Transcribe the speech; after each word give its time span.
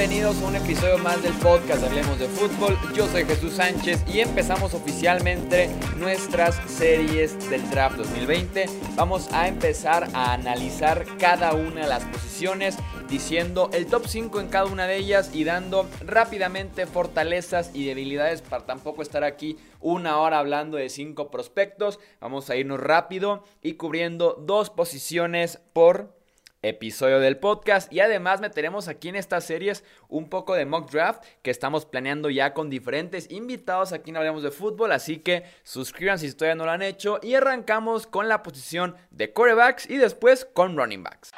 Bienvenidos 0.00 0.40
a 0.40 0.46
un 0.46 0.56
episodio 0.56 0.96
más 0.96 1.22
del 1.22 1.34
podcast 1.34 1.84
Hablemos 1.84 2.18
de 2.18 2.26
Fútbol. 2.26 2.74
Yo 2.94 3.06
soy 3.08 3.26
Jesús 3.26 3.52
Sánchez 3.52 4.02
y 4.08 4.20
empezamos 4.20 4.72
oficialmente 4.72 5.68
nuestras 5.98 6.56
series 6.70 7.50
del 7.50 7.68
draft 7.68 7.98
2020. 7.98 8.64
Vamos 8.96 9.30
a 9.30 9.46
empezar 9.46 10.08
a 10.14 10.32
analizar 10.32 11.04
cada 11.18 11.52
una 11.52 11.82
de 11.82 11.86
las 11.86 12.06
posiciones, 12.06 12.78
diciendo 13.10 13.68
el 13.74 13.88
top 13.88 14.06
5 14.06 14.40
en 14.40 14.48
cada 14.48 14.64
una 14.64 14.86
de 14.86 14.96
ellas 14.96 15.32
y 15.34 15.44
dando 15.44 15.86
rápidamente 16.06 16.86
fortalezas 16.86 17.70
y 17.74 17.84
debilidades 17.84 18.40
para 18.40 18.64
tampoco 18.64 19.02
estar 19.02 19.22
aquí 19.22 19.58
una 19.80 20.18
hora 20.20 20.38
hablando 20.38 20.78
de 20.78 20.88
5 20.88 21.30
prospectos. 21.30 22.00
Vamos 22.22 22.48
a 22.48 22.56
irnos 22.56 22.80
rápido 22.80 23.44
y 23.60 23.74
cubriendo 23.74 24.42
dos 24.46 24.70
posiciones 24.70 25.60
por 25.74 26.19
episodio 26.62 27.20
del 27.20 27.38
podcast. 27.38 27.92
Y 27.92 28.00
además 28.00 28.40
meteremos 28.40 28.88
aquí 28.88 29.08
en 29.08 29.16
estas 29.16 29.44
series 29.44 29.84
un 30.08 30.28
poco 30.28 30.54
de 30.54 30.66
mock 30.66 30.90
draft 30.90 31.24
que 31.42 31.50
estamos 31.50 31.86
planeando 31.86 32.30
ya 32.30 32.54
con 32.54 32.70
diferentes 32.70 33.30
invitados. 33.30 33.92
Aquí 33.92 34.10
en 34.10 34.16
Hablamos 34.16 34.42
de 34.42 34.50
Fútbol, 34.50 34.92
así 34.92 35.18
que 35.18 35.44
suscríbanse 35.62 36.28
si 36.28 36.34
todavía 36.34 36.56
no 36.56 36.64
lo 36.64 36.72
han 36.72 36.82
hecho. 36.82 37.18
Y 37.22 37.34
arrancamos 37.34 38.06
con 38.06 38.28
la 38.28 38.42
posición 38.42 38.96
de 39.10 39.32
quarterbacks 39.32 39.88
y 39.88 39.96
después 39.96 40.44
con 40.44 40.76
running 40.76 41.02
backs. 41.02 41.32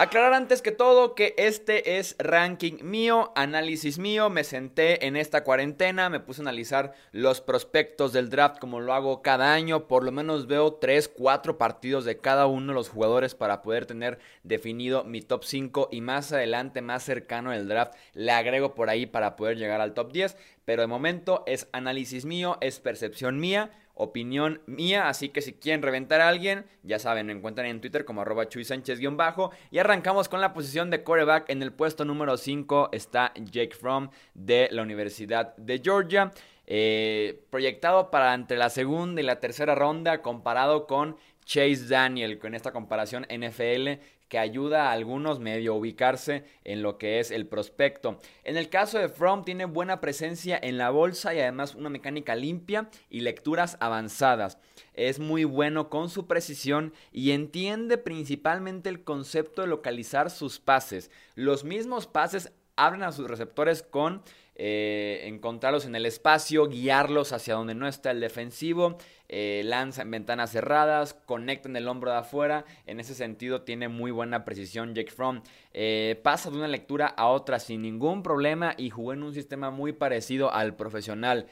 Aclarar 0.00 0.32
antes 0.32 0.62
que 0.62 0.72
todo 0.72 1.14
que 1.14 1.34
este 1.36 1.98
es 1.98 2.16
ranking 2.18 2.78
mío, 2.80 3.32
análisis 3.36 3.98
mío. 3.98 4.30
Me 4.30 4.44
senté 4.44 5.06
en 5.06 5.14
esta 5.14 5.44
cuarentena, 5.44 6.08
me 6.08 6.20
puse 6.20 6.40
a 6.40 6.44
analizar 6.44 6.94
los 7.12 7.42
prospectos 7.42 8.14
del 8.14 8.30
draft 8.30 8.58
como 8.58 8.80
lo 8.80 8.94
hago 8.94 9.20
cada 9.20 9.52
año. 9.52 9.88
Por 9.88 10.04
lo 10.04 10.10
menos 10.10 10.46
veo 10.46 10.72
3, 10.72 11.06
4 11.06 11.58
partidos 11.58 12.06
de 12.06 12.16
cada 12.16 12.46
uno 12.46 12.68
de 12.68 12.76
los 12.76 12.88
jugadores 12.88 13.34
para 13.34 13.60
poder 13.60 13.84
tener 13.84 14.18
definido 14.42 15.04
mi 15.04 15.20
top 15.20 15.44
5 15.44 15.90
y 15.92 16.00
más 16.00 16.32
adelante, 16.32 16.80
más 16.80 17.02
cercano 17.02 17.50
del 17.50 17.68
draft, 17.68 17.92
le 18.14 18.32
agrego 18.32 18.74
por 18.74 18.88
ahí 18.88 19.04
para 19.04 19.36
poder 19.36 19.58
llegar 19.58 19.82
al 19.82 19.92
top 19.92 20.12
10. 20.12 20.34
Pero 20.64 20.80
de 20.80 20.88
momento 20.88 21.44
es 21.46 21.68
análisis 21.72 22.24
mío, 22.24 22.56
es 22.62 22.80
percepción 22.80 23.38
mía 23.38 23.70
opinión 24.00 24.62
mía, 24.66 25.08
así 25.08 25.28
que 25.28 25.42
si 25.42 25.52
quieren 25.52 25.82
reventar 25.82 26.20
a 26.20 26.28
alguien, 26.28 26.64
ya 26.82 26.98
saben, 26.98 27.26
me 27.26 27.32
encuentran 27.32 27.66
en 27.66 27.80
Twitter 27.80 28.04
como 28.04 28.22
arroba 28.22 28.48
Chuy 28.48 28.64
Sánchez-bajo. 28.64 29.50
Y 29.70 29.78
arrancamos 29.78 30.28
con 30.28 30.40
la 30.40 30.52
posición 30.52 30.90
de 30.90 31.02
quarterback. 31.02 31.48
En 31.50 31.62
el 31.62 31.72
puesto 31.72 32.04
número 32.04 32.36
5 32.36 32.90
está 32.92 33.32
Jake 33.34 33.74
Fromm 33.74 34.10
de 34.34 34.68
la 34.70 34.82
Universidad 34.82 35.54
de 35.56 35.80
Georgia. 35.82 36.32
Eh, 36.66 37.42
proyectado 37.50 38.10
para 38.10 38.32
entre 38.32 38.56
la 38.56 38.70
segunda 38.70 39.20
y 39.20 39.24
la 39.24 39.40
tercera 39.40 39.74
ronda 39.74 40.22
comparado 40.22 40.86
con 40.86 41.16
Chase 41.44 41.88
Daniel, 41.88 42.38
con 42.38 42.54
esta 42.54 42.70
comparación 42.72 43.26
NFL 43.28 44.00
que 44.30 44.38
ayuda 44.38 44.88
a 44.88 44.92
algunos 44.92 45.40
medio 45.40 45.74
ubicarse 45.74 46.44
en 46.64 46.82
lo 46.82 46.98
que 46.98 47.18
es 47.18 47.32
el 47.32 47.46
prospecto. 47.46 48.20
En 48.44 48.56
el 48.56 48.70
caso 48.70 48.96
de 48.96 49.08
From 49.08 49.44
tiene 49.44 49.64
buena 49.64 50.00
presencia 50.00 50.58
en 50.62 50.78
la 50.78 50.88
bolsa 50.90 51.34
y 51.34 51.40
además 51.40 51.74
una 51.74 51.90
mecánica 51.90 52.36
limpia 52.36 52.88
y 53.10 53.20
lecturas 53.20 53.76
avanzadas. 53.80 54.56
Es 54.94 55.18
muy 55.18 55.42
bueno 55.42 55.90
con 55.90 56.08
su 56.08 56.28
precisión 56.28 56.94
y 57.12 57.32
entiende 57.32 57.98
principalmente 57.98 58.88
el 58.88 59.02
concepto 59.02 59.62
de 59.62 59.68
localizar 59.68 60.30
sus 60.30 60.60
pases. 60.60 61.10
Los 61.34 61.64
mismos 61.64 62.06
pases 62.06 62.52
abren 62.76 63.02
a 63.02 63.12
sus 63.12 63.28
receptores 63.28 63.82
con 63.82 64.22
eh, 64.62 65.22
encontrarlos 65.24 65.86
en 65.86 65.94
el 65.94 66.04
espacio, 66.04 66.68
guiarlos 66.68 67.32
hacia 67.32 67.54
donde 67.54 67.74
no 67.74 67.88
está 67.88 68.10
el 68.10 68.20
defensivo, 68.20 68.98
eh, 69.30 69.62
lanza 69.64 70.02
en 70.02 70.10
ventanas 70.10 70.50
cerradas, 70.50 71.14
conecta 71.14 71.66
en 71.66 71.76
el 71.76 71.88
hombro 71.88 72.10
de 72.10 72.18
afuera. 72.18 72.66
En 72.84 73.00
ese 73.00 73.14
sentido 73.14 73.62
tiene 73.62 73.88
muy 73.88 74.10
buena 74.10 74.44
precisión 74.44 74.94
Jake 74.94 75.12
Fromm. 75.12 75.40
Eh, 75.72 76.20
pasa 76.22 76.50
de 76.50 76.58
una 76.58 76.68
lectura 76.68 77.06
a 77.06 77.28
otra 77.28 77.58
sin 77.58 77.80
ningún 77.80 78.22
problema 78.22 78.74
y 78.76 78.90
jugó 78.90 79.14
en 79.14 79.22
un 79.22 79.32
sistema 79.32 79.70
muy 79.70 79.94
parecido 79.94 80.52
al 80.52 80.76
profesional. 80.76 81.46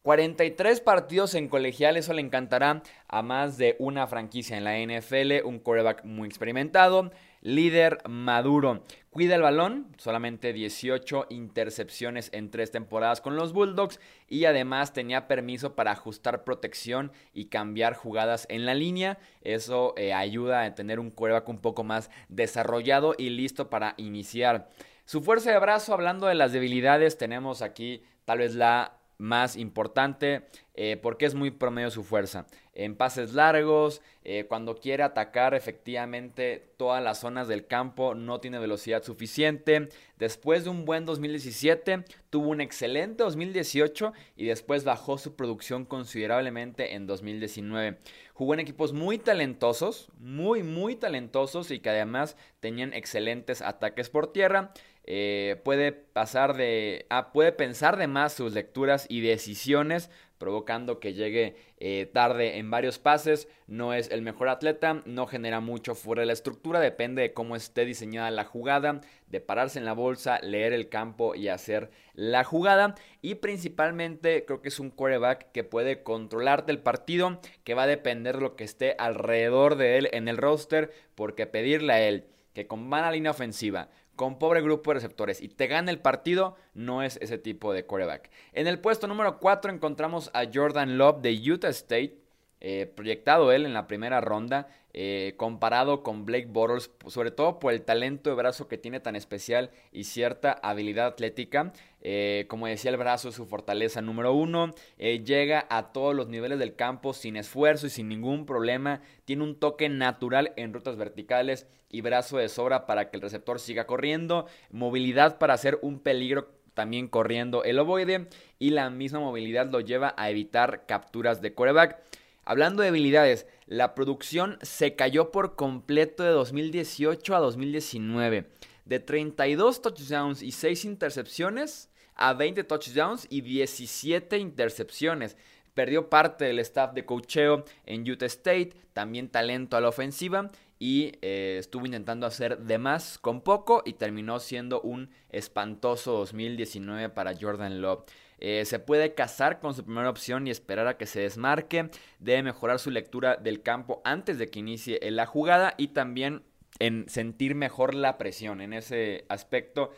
43 0.00 0.80
partidos 0.80 1.34
en 1.34 1.48
colegial, 1.48 1.98
eso 1.98 2.14
le 2.14 2.22
encantará 2.22 2.82
a 3.08 3.22
más 3.22 3.58
de 3.58 3.76
una 3.78 4.06
franquicia 4.06 4.56
en 4.56 4.64
la 4.64 4.78
NFL, 4.78 5.46
un 5.46 5.58
quarterback 5.58 6.04
muy 6.04 6.28
experimentado, 6.28 7.10
líder 7.44 7.98
maduro. 8.08 8.82
Cuida 9.10 9.36
el 9.36 9.42
balón, 9.42 9.86
solamente 9.96 10.52
18 10.52 11.26
intercepciones 11.30 12.30
en 12.32 12.50
tres 12.50 12.72
temporadas 12.72 13.20
con 13.20 13.36
los 13.36 13.52
Bulldogs 13.52 14.00
y 14.28 14.46
además 14.46 14.92
tenía 14.92 15.28
permiso 15.28 15.76
para 15.76 15.92
ajustar 15.92 16.42
protección 16.42 17.12
y 17.32 17.44
cambiar 17.44 17.94
jugadas 17.94 18.46
en 18.50 18.66
la 18.66 18.74
línea. 18.74 19.18
Eso 19.42 19.94
eh, 19.96 20.12
ayuda 20.12 20.64
a 20.64 20.74
tener 20.74 20.98
un 20.98 21.12
quarterback 21.12 21.48
un 21.48 21.58
poco 21.58 21.84
más 21.84 22.10
desarrollado 22.28 23.14
y 23.16 23.30
listo 23.30 23.70
para 23.70 23.94
iniciar. 23.98 24.68
Su 25.04 25.22
fuerza 25.22 25.52
de 25.52 25.58
brazo, 25.60 25.92
hablando 25.92 26.26
de 26.26 26.34
las 26.34 26.52
debilidades, 26.52 27.18
tenemos 27.18 27.62
aquí 27.62 28.02
tal 28.24 28.38
vez 28.38 28.54
la 28.54 28.93
más 29.18 29.56
importante 29.56 30.46
eh, 30.76 30.96
porque 31.00 31.24
es 31.24 31.34
muy 31.34 31.52
promedio 31.52 31.90
su 31.90 32.02
fuerza. 32.02 32.46
En 32.72 32.96
pases 32.96 33.34
largos, 33.34 34.02
eh, 34.24 34.46
cuando 34.48 34.74
quiere 34.74 35.04
atacar 35.04 35.54
efectivamente 35.54 36.72
todas 36.76 37.00
las 37.00 37.20
zonas 37.20 37.46
del 37.46 37.68
campo, 37.68 38.16
no 38.16 38.40
tiene 38.40 38.58
velocidad 38.58 39.04
suficiente. 39.04 39.88
Después 40.18 40.64
de 40.64 40.70
un 40.70 40.84
buen 40.84 41.04
2017, 41.04 42.04
tuvo 42.28 42.48
un 42.48 42.60
excelente 42.60 43.22
2018 43.22 44.12
y 44.36 44.46
después 44.46 44.82
bajó 44.82 45.16
su 45.16 45.36
producción 45.36 45.84
considerablemente 45.84 46.94
en 46.94 47.06
2019. 47.06 47.98
Jugó 48.32 48.54
en 48.54 48.60
equipos 48.60 48.92
muy 48.92 49.18
talentosos, 49.18 50.08
muy, 50.18 50.64
muy 50.64 50.96
talentosos 50.96 51.70
y 51.70 51.78
que 51.78 51.90
además 51.90 52.36
tenían 52.58 52.92
excelentes 52.92 53.62
ataques 53.62 54.10
por 54.10 54.32
tierra. 54.32 54.72
Eh, 55.06 55.60
puede 55.64 55.92
pasar 55.92 56.56
de. 56.56 57.06
Ah, 57.10 57.30
puede 57.32 57.52
pensar 57.52 57.96
de 57.96 58.06
más 58.06 58.32
sus 58.32 58.54
lecturas 58.54 59.06
y 59.08 59.20
decisiones, 59.20 60.10
provocando 60.38 60.98
que 60.98 61.12
llegue 61.12 61.56
eh, 61.78 62.10
tarde 62.12 62.58
en 62.58 62.70
varios 62.70 62.98
pases. 62.98 63.46
No 63.66 63.92
es 63.92 64.10
el 64.10 64.22
mejor 64.22 64.48
atleta, 64.48 65.02
no 65.04 65.26
genera 65.26 65.60
mucho 65.60 65.94
fuera 65.94 66.20
de 66.20 66.26
la 66.26 66.32
estructura, 66.32 66.80
depende 66.80 67.20
de 67.20 67.34
cómo 67.34 67.54
esté 67.54 67.84
diseñada 67.84 68.30
la 68.30 68.44
jugada, 68.44 69.02
de 69.26 69.40
pararse 69.40 69.78
en 69.78 69.84
la 69.84 69.92
bolsa, 69.92 70.38
leer 70.40 70.72
el 70.72 70.88
campo 70.88 71.34
y 71.34 71.48
hacer 71.48 71.90
la 72.14 72.42
jugada. 72.42 72.94
Y 73.20 73.36
principalmente 73.36 74.46
creo 74.46 74.62
que 74.62 74.68
es 74.68 74.80
un 74.80 74.90
quarterback 74.90 75.52
que 75.52 75.64
puede 75.64 76.02
controlarte 76.02 76.72
el 76.72 76.78
partido, 76.80 77.40
que 77.62 77.74
va 77.74 77.82
a 77.82 77.88
depender 77.88 78.36
de 78.36 78.42
lo 78.42 78.56
que 78.56 78.64
esté 78.64 78.96
alrededor 78.98 79.76
de 79.76 79.98
él 79.98 80.08
en 80.12 80.28
el 80.28 80.38
roster, 80.38 80.92
porque 81.14 81.46
pedirle 81.46 81.92
a 81.92 82.00
él 82.00 82.24
que 82.54 82.66
con 82.68 82.88
mala 82.88 83.10
línea 83.10 83.32
ofensiva, 83.32 83.88
con 84.16 84.38
pobre 84.38 84.62
grupo 84.62 84.90
de 84.90 84.94
receptores 84.94 85.40
y 85.40 85.48
te 85.48 85.66
gana 85.66 85.90
el 85.90 86.00
partido, 86.00 86.56
no 86.74 87.02
es 87.02 87.18
ese 87.20 87.38
tipo 87.38 87.72
de 87.72 87.86
quarterback. 87.86 88.30
En 88.52 88.66
el 88.66 88.80
puesto 88.80 89.06
número 89.06 89.38
4 89.38 89.72
encontramos 89.72 90.30
a 90.34 90.44
Jordan 90.52 90.98
Love 90.98 91.20
de 91.20 91.52
Utah 91.52 91.68
State. 91.68 92.23
Eh, 92.66 92.86
proyectado 92.86 93.52
él 93.52 93.66
en 93.66 93.74
la 93.74 93.86
primera 93.86 94.22
ronda, 94.22 94.68
eh, 94.94 95.34
comparado 95.36 96.02
con 96.02 96.24
Blake 96.24 96.46
Bortles, 96.46 96.90
sobre 97.08 97.30
todo 97.30 97.58
por 97.58 97.74
el 97.74 97.82
talento 97.82 98.30
de 98.30 98.36
brazo 98.36 98.68
que 98.68 98.78
tiene 98.78 99.00
tan 99.00 99.16
especial 99.16 99.70
y 99.92 100.04
cierta 100.04 100.52
habilidad 100.62 101.08
atlética. 101.08 101.74
Eh, 102.00 102.46
como 102.48 102.66
decía, 102.66 102.90
el 102.90 102.96
brazo 102.96 103.28
es 103.28 103.34
su 103.34 103.44
fortaleza 103.44 104.00
número 104.00 104.32
uno. 104.32 104.72
llega 104.96 105.66
a 105.68 105.92
todos 105.92 106.14
los 106.14 106.28
niveles 106.28 106.58
del 106.58 106.74
campo 106.74 107.12
sin 107.12 107.36
esfuerzo 107.36 107.86
y 107.86 107.90
sin 107.90 108.08
ningún 108.08 108.46
problema. 108.46 109.02
Tiene 109.26 109.42
un 109.42 109.60
toque 109.60 109.90
natural 109.90 110.54
en 110.56 110.72
rutas 110.72 110.96
verticales 110.96 111.66
y 111.90 112.00
brazo 112.00 112.38
de 112.38 112.48
sobra 112.48 112.86
para 112.86 113.10
que 113.10 113.18
el 113.18 113.22
receptor 113.22 113.60
siga 113.60 113.86
corriendo. 113.86 114.46
Movilidad 114.70 115.36
para 115.36 115.52
hacer 115.52 115.78
un 115.82 115.98
peligro 115.98 116.48
también 116.72 117.08
corriendo 117.08 117.62
el 117.62 117.78
ovoide. 117.78 118.26
Y 118.58 118.70
la 118.70 118.88
misma 118.88 119.20
movilidad 119.20 119.70
lo 119.70 119.80
lleva 119.80 120.14
a 120.16 120.30
evitar 120.30 120.86
capturas 120.86 121.42
de 121.42 121.52
coreback. 121.52 122.00
Hablando 122.44 122.82
de 122.82 122.88
habilidades, 122.88 123.46
la 123.66 123.94
producción 123.94 124.58
se 124.62 124.94
cayó 124.96 125.30
por 125.30 125.56
completo 125.56 126.22
de 126.22 126.30
2018 126.30 127.34
a 127.34 127.40
2019. 127.40 128.50
De 128.84 129.00
32 129.00 129.80
touchdowns 129.80 130.42
y 130.42 130.52
6 130.52 130.84
intercepciones 130.84 131.88
a 132.14 132.34
20 132.34 132.64
touchdowns 132.64 133.26
y 133.30 133.40
17 133.40 134.38
intercepciones. 134.38 135.36
Perdió 135.72 136.08
parte 136.08 136.44
del 136.44 136.60
staff 136.60 136.92
de 136.92 137.04
cocheo 137.04 137.64
en 137.86 138.08
Utah 138.08 138.26
State, 138.26 138.74
también 138.92 139.28
talento 139.28 139.76
a 139.76 139.80
la 139.80 139.88
ofensiva 139.88 140.50
y 140.78 141.12
eh, 141.22 141.56
estuvo 141.58 141.86
intentando 141.86 142.26
hacer 142.26 142.58
de 142.58 142.78
más 142.78 143.18
con 143.18 143.40
poco 143.40 143.82
y 143.84 143.94
terminó 143.94 144.38
siendo 144.38 144.80
un 144.82 145.10
espantoso 145.30 146.12
2019 146.12 147.08
para 147.08 147.34
Jordan 147.34 147.80
Love. 147.80 148.04
Eh, 148.38 148.64
se 148.64 148.78
puede 148.78 149.14
casar 149.14 149.60
con 149.60 149.74
su 149.74 149.84
primera 149.84 150.10
opción 150.10 150.46
y 150.46 150.50
esperar 150.50 150.86
a 150.86 150.96
que 150.96 151.06
se 151.06 151.20
desmarque. 151.20 151.90
Debe 152.18 152.42
mejorar 152.42 152.78
su 152.78 152.90
lectura 152.90 153.36
del 153.36 153.62
campo 153.62 154.02
antes 154.04 154.38
de 154.38 154.48
que 154.50 154.58
inicie 154.58 154.98
la 155.10 155.26
jugada 155.26 155.74
y 155.76 155.88
también 155.88 156.42
en 156.78 157.08
sentir 157.08 157.54
mejor 157.54 157.94
la 157.94 158.18
presión. 158.18 158.60
En 158.60 158.72
ese 158.72 159.24
aspecto, 159.28 159.92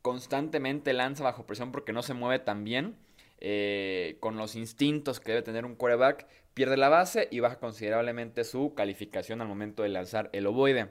constantemente 0.00 0.92
lanza 0.92 1.24
bajo 1.24 1.46
presión 1.46 1.72
porque 1.72 1.92
no 1.92 2.02
se 2.02 2.14
mueve 2.14 2.38
tan 2.38 2.64
bien. 2.64 2.96
eh, 3.44 4.18
con 4.20 4.36
los 4.36 4.54
instintos 4.54 5.18
que 5.18 5.32
debe 5.32 5.42
tener 5.42 5.64
un 5.64 5.74
quarterback, 5.74 6.28
pierde 6.54 6.76
la 6.76 6.88
base 6.88 7.26
y 7.32 7.40
baja 7.40 7.58
considerablemente 7.58 8.44
su 8.44 8.72
calificación 8.74 9.40
al 9.40 9.48
momento 9.48 9.82
de 9.82 9.88
lanzar 9.88 10.30
el 10.32 10.46
ovoide. 10.46 10.90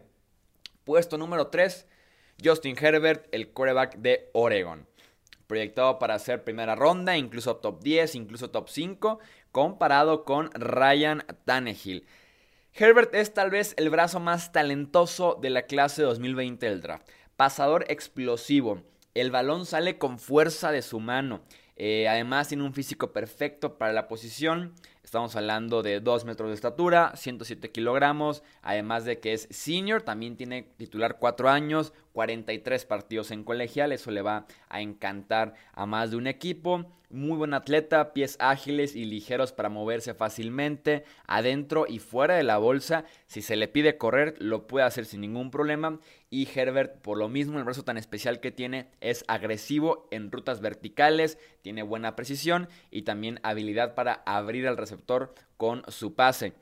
Puesto 0.83 1.17
número 1.17 1.47
3, 1.47 1.87
Justin 2.43 2.75
Herbert, 2.77 3.25
el 3.31 3.51
quarterback 3.53 3.95
de 3.97 4.29
Oregon. 4.33 4.85
Proyectado 5.51 5.99
para 5.99 6.17
ser 6.17 6.45
primera 6.45 6.75
ronda, 6.75 7.17
incluso 7.17 7.57
top 7.57 7.83
10, 7.83 8.15
incluso 8.15 8.51
top 8.51 8.69
5, 8.69 9.19
comparado 9.51 10.23
con 10.23 10.49
Ryan 10.53 11.25
Tannehill. 11.43 12.05
Herbert 12.73 13.13
es 13.13 13.33
tal 13.33 13.49
vez 13.49 13.73
el 13.75 13.89
brazo 13.89 14.21
más 14.21 14.53
talentoso 14.53 15.37
de 15.41 15.49
la 15.49 15.63
clase 15.63 16.03
2020 16.03 16.69
del 16.69 16.79
draft. 16.79 17.05
Pasador 17.35 17.83
explosivo. 17.89 18.81
El 19.13 19.29
balón 19.29 19.65
sale 19.65 19.97
con 19.97 20.19
fuerza 20.19 20.71
de 20.71 20.81
su 20.81 21.01
mano. 21.01 21.41
Eh, 21.75 22.07
además 22.07 22.47
tiene 22.47 22.63
un 22.63 22.73
físico 22.73 23.11
perfecto 23.11 23.77
para 23.77 23.91
la 23.91 24.07
posición. 24.07 24.73
Estamos 25.03 25.35
hablando 25.35 25.83
de 25.83 25.99
2 25.99 26.23
metros 26.23 26.47
de 26.47 26.55
estatura, 26.55 27.11
107 27.17 27.71
kilogramos. 27.71 28.41
Además 28.61 29.03
de 29.03 29.19
que 29.19 29.33
es 29.33 29.49
senior, 29.51 30.01
también 30.01 30.37
tiene 30.37 30.63
titular 30.77 31.17
4 31.19 31.49
años, 31.49 31.91
43 32.13 32.85
partidos 32.85 33.31
en 33.31 33.43
colegial. 33.43 33.91
Eso 33.91 34.11
le 34.11 34.21
va 34.21 34.45
a 34.69 34.81
encantar 34.81 35.53
a 35.73 35.85
más 35.85 36.11
de 36.11 36.17
un 36.17 36.27
equipo. 36.27 36.85
Muy 37.09 37.35
buen 37.37 37.53
atleta, 37.53 38.13
pies 38.13 38.37
ágiles 38.39 38.95
y 38.95 39.03
ligeros 39.03 39.51
para 39.51 39.67
moverse 39.67 40.13
fácilmente, 40.13 41.03
adentro 41.27 41.85
y 41.85 41.99
fuera 41.99 42.35
de 42.35 42.43
la 42.43 42.57
bolsa. 42.57 43.03
Si 43.27 43.41
se 43.41 43.57
le 43.57 43.67
pide 43.67 43.97
correr, 43.97 44.35
lo 44.39 44.65
puede 44.65 44.85
hacer 44.85 45.05
sin 45.05 45.19
ningún 45.19 45.51
problema. 45.51 45.99
Y 46.29 46.47
Herbert, 46.47 47.01
por 47.01 47.17
lo 47.17 47.27
mismo, 47.27 47.57
el 47.57 47.65
brazo 47.65 47.83
tan 47.83 47.97
especial 47.97 48.39
que 48.39 48.51
tiene, 48.51 48.87
es 49.01 49.25
agresivo 49.27 50.07
en 50.11 50.31
rutas 50.31 50.61
verticales, 50.61 51.37
tiene 51.61 51.83
buena 51.83 52.15
precisión 52.15 52.69
y 52.91 53.01
también 53.01 53.41
habilidad 53.43 53.93
para 53.93 54.23
abrir 54.25 54.65
al 54.65 54.77
receptor 54.77 55.33
con 55.57 55.83
su 55.89 56.15
pase. 56.15 56.53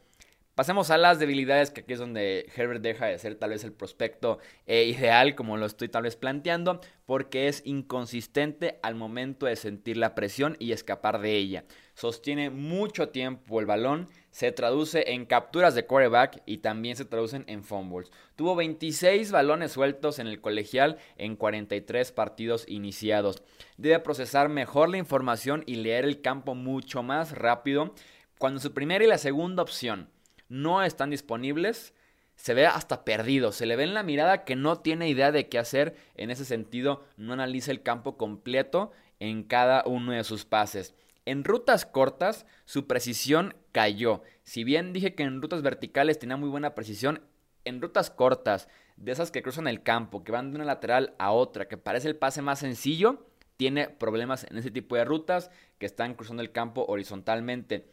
Pasemos 0.60 0.92
a 0.92 0.98
las 0.98 1.20
debilidades, 1.20 1.72
que 1.72 1.80
aquí 1.80 1.94
es 1.94 2.00
donde 2.00 2.52
Herbert 2.54 2.82
deja 2.82 3.06
de 3.06 3.18
ser 3.18 3.36
tal 3.36 3.52
vez 3.52 3.64
el 3.64 3.72
prospecto 3.72 4.40
eh, 4.68 4.84
ideal, 4.84 5.34
como 5.34 5.56
lo 5.56 5.66
estoy 5.66 5.88
tal 5.88 6.04
vez 6.04 6.18
planteando, 6.18 6.82
porque 7.06 7.48
es 7.48 7.62
inconsistente 7.64 8.78
al 8.84 8.96
momento 8.96 9.46
de 9.46 9.56
sentir 9.56 9.96
la 9.96 10.16
presión 10.16 10.58
y 10.60 10.74
escapar 10.74 11.22
de 11.22 11.38
ella. 11.38 11.64
Sostiene 11.94 12.50
mucho 12.50 13.08
tiempo 13.08 13.62
el 13.62 13.68
balón, 13.68 14.10
se 14.32 14.52
traduce 14.52 15.14
en 15.14 15.26
capturas 15.26 15.76
de 15.76 15.86
quarterback 15.86 16.42
y 16.46 16.58
también 16.58 16.98
se 16.98 17.06
traducen 17.06 17.46
en 17.48 17.64
fumbles. 17.64 18.12
Tuvo 18.36 18.58
26 18.58 19.32
balones 19.32 19.72
sueltos 19.72 20.20
en 20.20 20.28
el 20.28 20.42
colegial 20.42 20.98
en 21.16 21.38
43 21.38 22.12
partidos 22.12 22.66
iniciados. 22.68 23.44
Debe 23.78 24.00
procesar 24.00 24.50
mejor 24.50 24.90
la 24.90 24.98
información 24.98 25.64
y 25.66 25.76
leer 25.76 26.04
el 26.04 26.20
campo 26.20 26.54
mucho 26.54 27.02
más 27.02 27.32
rápido. 27.32 27.96
Cuando 28.38 28.60
su 28.60 28.74
primera 28.74 29.06
y 29.06 29.08
la 29.08 29.18
segunda 29.18 29.64
opción 29.64 30.10
no 30.50 30.84
están 30.84 31.12
disponibles, 31.12 31.94
se 32.36 32.54
ve 32.54 32.66
hasta 32.66 33.06
perdido, 33.06 33.52
se 33.52 33.66
le 33.66 33.76
ve 33.76 33.84
en 33.84 33.94
la 33.94 34.04
mirada 34.04 34.44
que 34.44 34.56
no 34.56 34.80
tiene 34.80 35.10
idea 35.10 35.32
de 35.32 35.50
qué 35.50 35.60
hacer, 35.60 35.96
en 36.16 36.32
ese 36.32 36.46
sentido 36.46 37.04
no 37.18 37.34
analiza 37.34 37.72
el 37.72 37.84
campo 37.84 38.18
completo 38.18 38.92
en 39.20 39.44
cada 39.44 39.84
uno 39.86 40.14
de 40.14 40.24
sus 40.24 40.46
pases. 40.46 40.96
En 41.26 41.44
rutas 41.44 41.86
cortas, 41.86 42.46
su 42.66 42.88
precisión 42.88 43.56
cayó. 43.72 44.24
Si 44.44 44.64
bien 44.64 44.94
dije 44.94 45.16
que 45.16 45.24
en 45.24 45.42
rutas 45.42 45.62
verticales 45.62 46.18
tenía 46.18 46.38
muy 46.38 46.50
buena 46.50 46.76
precisión, 46.76 47.22
en 47.66 47.82
rutas 47.82 48.10
cortas, 48.10 48.68
de 48.96 49.12
esas 49.12 49.32
que 49.32 49.42
cruzan 49.42 49.68
el 49.68 49.84
campo, 49.84 50.24
que 50.24 50.32
van 50.32 50.52
de 50.52 50.56
una 50.56 50.66
lateral 50.66 51.16
a 51.20 51.32
otra, 51.32 51.68
que 51.68 51.78
parece 51.78 52.08
el 52.08 52.16
pase 52.16 52.42
más 52.42 52.60
sencillo, 52.60 53.28
tiene 53.58 53.90
problemas 53.90 54.46
en 54.50 54.58
ese 54.58 54.72
tipo 54.72 54.96
de 54.96 55.06
rutas 55.06 55.52
que 55.78 55.86
están 55.86 56.16
cruzando 56.16 56.42
el 56.42 56.52
campo 56.52 56.86
horizontalmente 56.88 57.86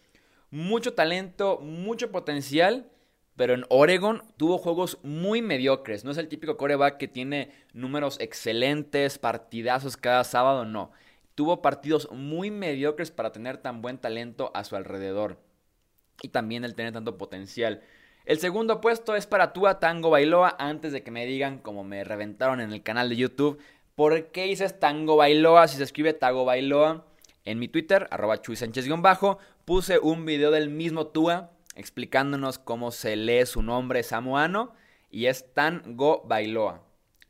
mucho 0.50 0.94
talento, 0.94 1.58
mucho 1.60 2.10
potencial, 2.10 2.90
pero 3.36 3.52
en 3.54 3.64
Oregon 3.68 4.22
tuvo 4.36 4.58
juegos 4.58 4.98
muy 5.02 5.42
mediocres. 5.42 6.04
No 6.04 6.10
es 6.10 6.18
el 6.18 6.28
típico 6.28 6.56
coreback 6.56 6.96
que 6.96 7.08
tiene 7.08 7.52
números 7.72 8.16
excelentes, 8.20 9.18
partidazos 9.18 9.96
cada 9.96 10.24
sábado, 10.24 10.64
no. 10.64 10.90
Tuvo 11.34 11.60
partidos 11.60 12.10
muy 12.12 12.50
mediocres 12.50 13.10
para 13.10 13.32
tener 13.32 13.58
tan 13.58 13.82
buen 13.82 13.98
talento 13.98 14.50
a 14.54 14.64
su 14.64 14.74
alrededor. 14.74 15.38
Y 16.22 16.28
también 16.28 16.64
el 16.64 16.74
tener 16.74 16.94
tanto 16.94 17.18
potencial. 17.18 17.82
El 18.24 18.38
segundo 18.40 18.80
puesto 18.80 19.14
es 19.14 19.26
para 19.26 19.52
Tua 19.52 19.78
Tango 19.78 20.10
Bailoa. 20.10 20.56
Antes 20.58 20.92
de 20.92 21.02
que 21.02 21.10
me 21.10 21.26
digan, 21.26 21.58
como 21.58 21.84
me 21.84 22.04
reventaron 22.04 22.60
en 22.60 22.72
el 22.72 22.82
canal 22.82 23.10
de 23.10 23.16
YouTube, 23.16 23.58
¿por 23.94 24.32
qué 24.32 24.44
dices 24.44 24.80
Tango 24.80 25.16
Bailoa 25.16 25.68
si 25.68 25.76
se 25.76 25.84
escribe 25.84 26.12
Tago 26.12 26.44
Bailoa? 26.44 27.05
En 27.46 27.60
mi 27.60 27.68
Twitter, 27.68 28.08
arroba 28.10 28.42
Chuy 28.42 28.56
Sánchez-bajo, 28.56 29.38
puse 29.64 30.00
un 30.00 30.26
video 30.26 30.50
del 30.50 30.68
mismo 30.68 31.06
Tua 31.06 31.52
explicándonos 31.76 32.58
cómo 32.58 32.90
se 32.90 33.14
lee 33.14 33.46
su 33.46 33.62
nombre 33.62 34.02
samoano 34.02 34.74
y 35.12 35.26
es 35.26 35.54
Tango 35.54 36.24
Bailoa. 36.26 36.82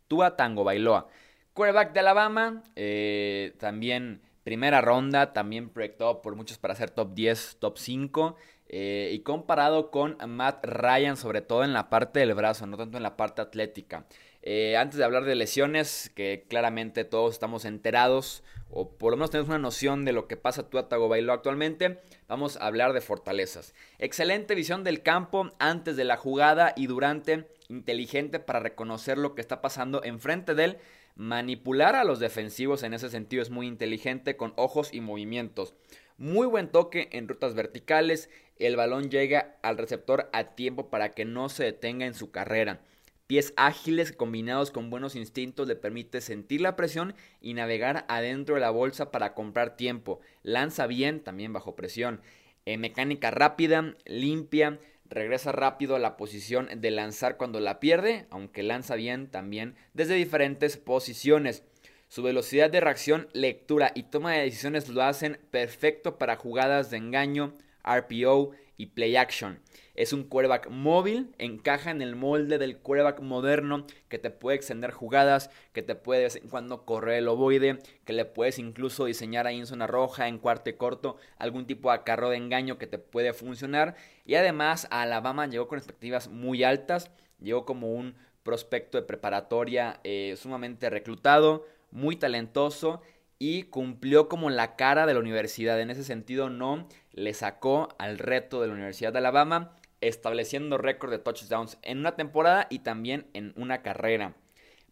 Tua 0.09 0.35
Tango 0.35 0.65
Bailoa. 0.65 1.09
Quarterback 1.53 1.93
de 1.93 2.01
Alabama, 2.01 2.63
eh, 2.77 3.57
también 3.59 4.23
primera 4.43 4.81
ronda, 4.81 5.35
también 5.35 5.69
proyectado 5.69 6.23
por 6.23 6.35
muchos 6.35 6.57
para 6.57 6.75
ser 6.75 6.89
top 6.89 7.13
10, 7.13 7.59
top 7.59 7.77
5. 7.77 8.37
Eh, 8.69 9.11
y 9.13 9.21
comparado 9.21 9.91
con 9.91 10.17
Matt 10.27 10.65
Ryan, 10.65 11.19
sobre 11.19 11.43
todo 11.43 11.63
en 11.63 11.73
la 11.75 11.91
parte 11.91 12.21
del 12.21 12.35
brazo, 12.35 12.67
no 12.67 12.79
tanto 12.79 12.97
en 12.97 13.03
la 13.03 13.17
parte 13.17 13.43
atlética. 13.43 14.07
Eh, 14.43 14.77
antes 14.77 14.99
de 14.99 15.05
hablar 15.05 15.25
de 15.25 15.35
lesiones, 15.35 16.11
que 16.15 16.47
claramente 16.49 17.05
todos 17.05 17.35
estamos 17.35 17.65
enterados, 17.65 18.45
o 18.77 18.91
por 18.91 19.11
lo 19.11 19.17
menos 19.17 19.31
tenemos 19.31 19.49
una 19.49 19.59
noción 19.59 20.05
de 20.05 20.13
lo 20.13 20.29
que 20.29 20.37
pasa 20.37 20.63
a 20.63 20.69
Tua 20.69 20.83
Bailó 20.83 21.33
actualmente, 21.33 21.99
vamos 22.29 22.59
a 22.59 22.67
hablar 22.67 22.93
de 22.93 23.01
fortalezas. 23.01 23.75
Excelente 23.99 24.55
visión 24.55 24.85
del 24.85 25.03
campo 25.03 25.51
antes 25.59 25.97
de 25.97 26.05
la 26.05 26.19
jugada 26.19 26.75
y 26.77 26.87
durante, 26.87 27.49
inteligente 27.69 28.39
para 28.39 28.61
reconocer 28.61 29.17
lo 29.17 29.35
que 29.35 29.41
está 29.41 29.63
pasando 29.63 30.05
enfrente 30.05 30.55
de 30.55 30.65
él. 30.65 30.79
Manipular 31.15 31.97
a 31.97 32.05
los 32.05 32.21
defensivos 32.21 32.83
en 32.83 32.93
ese 32.93 33.09
sentido 33.09 33.43
es 33.43 33.49
muy 33.49 33.67
inteligente 33.67 34.37
con 34.37 34.53
ojos 34.57 34.93
y 34.93 35.01
movimientos. 35.01 35.73
Muy 36.19 36.47
buen 36.47 36.69
toque 36.69 37.09
en 37.13 37.29
rutas 37.29 37.55
verticales, 37.55 38.29
el 38.59 38.77
balón 38.77 39.11
llega 39.11 39.57
al 39.63 39.79
receptor 39.79 40.29
a 40.35 40.55
tiempo 40.55 40.91
para 40.91 41.13
que 41.13 41.25
no 41.25 41.49
se 41.49 41.65
detenga 41.65 42.05
en 42.05 42.15
su 42.15 42.31
carrera. 42.31 42.83
Pies 43.27 43.55
ágiles 43.57 44.13
combinados 44.13 44.71
con 44.71 44.89
buenos 44.89 45.17
instintos 45.17 45.67
le 45.67 45.75
permite 45.75 46.21
sentir 46.21 46.61
la 46.61 46.77
presión 46.77 47.15
y 47.41 47.55
navegar 47.55 48.05
adentro 48.09 48.55
de 48.55 48.61
la 48.61 48.71
bolsa 48.71 49.11
para 49.11 49.35
comprar 49.35 49.77
tiempo. 49.77 50.21
Lanza 50.45 50.87
bien, 50.87 51.19
también 51.21 51.53
bajo 51.53 51.75
presión. 51.75 52.21
Eh, 52.67 52.79
mecánica 52.79 53.33
rápida, 53.33 53.97
limpia, 54.05 54.79
regresa 55.09 55.51
rápido 55.51 55.97
a 55.97 55.99
la 55.99 56.17
posición 56.17 56.69
de 56.77 56.91
lanzar 56.93 57.37
cuando 57.37 57.59
la 57.59 57.81
pierde, 57.81 58.27
aunque 58.31 58.63
lanza 58.63 58.95
bien 58.95 59.29
también 59.29 59.75
desde 59.93 60.15
diferentes 60.15 60.77
posiciones. 60.77 61.65
Su 62.07 62.23
velocidad 62.23 62.71
de 62.71 62.81
reacción, 62.81 63.29
lectura 63.33 63.91
y 63.97 64.05
toma 64.05 64.35
de 64.35 64.43
decisiones 64.43 64.89
lo 64.89 65.03
hacen 65.03 65.41
perfecto 65.51 66.17
para 66.17 66.37
jugadas 66.37 66.91
de 66.91 66.99
engaño, 66.99 67.55
RPO 67.83 68.53
y 68.77 68.87
play 68.87 69.17
action. 69.17 69.61
Es 69.95 70.13
un 70.13 70.25
quarterback 70.25 70.69
móvil, 70.69 71.35
encaja 71.39 71.91
en 71.91 72.03
el 72.03 72.17
molde 72.17 72.59
del 72.59 72.79
quarterback 72.79 73.21
moderno 73.21 73.87
que 74.09 74.19
te 74.19 74.31
puede 74.31 74.57
extender 74.57 74.91
jugadas, 74.91 75.51
que 75.73 75.83
te 75.83 75.95
puede 75.95 76.21
de 76.21 76.25
vez 76.27 76.37
en 76.37 76.49
cuando 76.49 76.85
correr 76.85 77.19
el 77.19 77.29
ovoide, 77.29 77.79
que 78.05 78.13
le 78.13 78.27
puedes 78.27 78.59
incluso 78.59 79.07
diseñar 79.07 79.47
ahí 79.47 79.59
en 79.59 79.67
zona 79.67 79.87
roja, 79.87 80.29
en 80.29 80.39
cuarto 80.39 80.77
corto, 80.77 81.17
algún 81.39 81.67
tipo 81.67 81.91
de 81.91 82.03
carro 82.03 82.29
de 82.29 82.37
engaño 82.37 82.77
que 82.79 82.87
te 82.87 82.99
puede 82.99 83.33
funcionar. 83.33 83.97
Y 84.27 84.35
además 84.35 84.87
a 84.91 85.03
Alabama 85.03 85.47
llegó 85.47 85.67
con 85.67 85.79
expectativas 85.79 86.29
muy 86.29 86.63
altas, 86.63 87.11
llegó 87.41 87.65
como 87.65 87.93
un 87.93 88.17
prospecto 88.43 88.99
de 88.99 89.03
preparatoria 89.03 90.01
eh, 90.05 90.35
sumamente 90.37 90.91
reclutado, 90.91 91.67
muy 91.91 92.17
talentoso 92.17 93.01
y 93.39 93.65
cumplió 93.65 94.29
como 94.29 94.51
la 94.51 94.77
cara 94.77 95.07
de 95.07 95.15
la 95.15 95.21
universidad. 95.21 95.81
En 95.81 95.91
ese 95.91 96.05
sentido, 96.05 96.49
no 96.51 96.89
le 97.17 97.35
sacó 97.35 97.89
al 97.99 98.19
reto 98.19 98.61
de 98.61 98.69
la 98.69 98.75
Universidad 98.75 99.13
de 99.13 99.19
Alabama, 99.19 99.75
estableciendo 100.01 100.79
récord 100.79 101.11
de 101.11 101.19
touchdowns 101.19 101.79
en 101.83 101.99
una 101.99 102.15
temporada 102.15 102.69
y 102.71 102.81
también 102.81 103.27
en 103.33 103.53
una 103.57 103.83
carrera. 103.83 104.37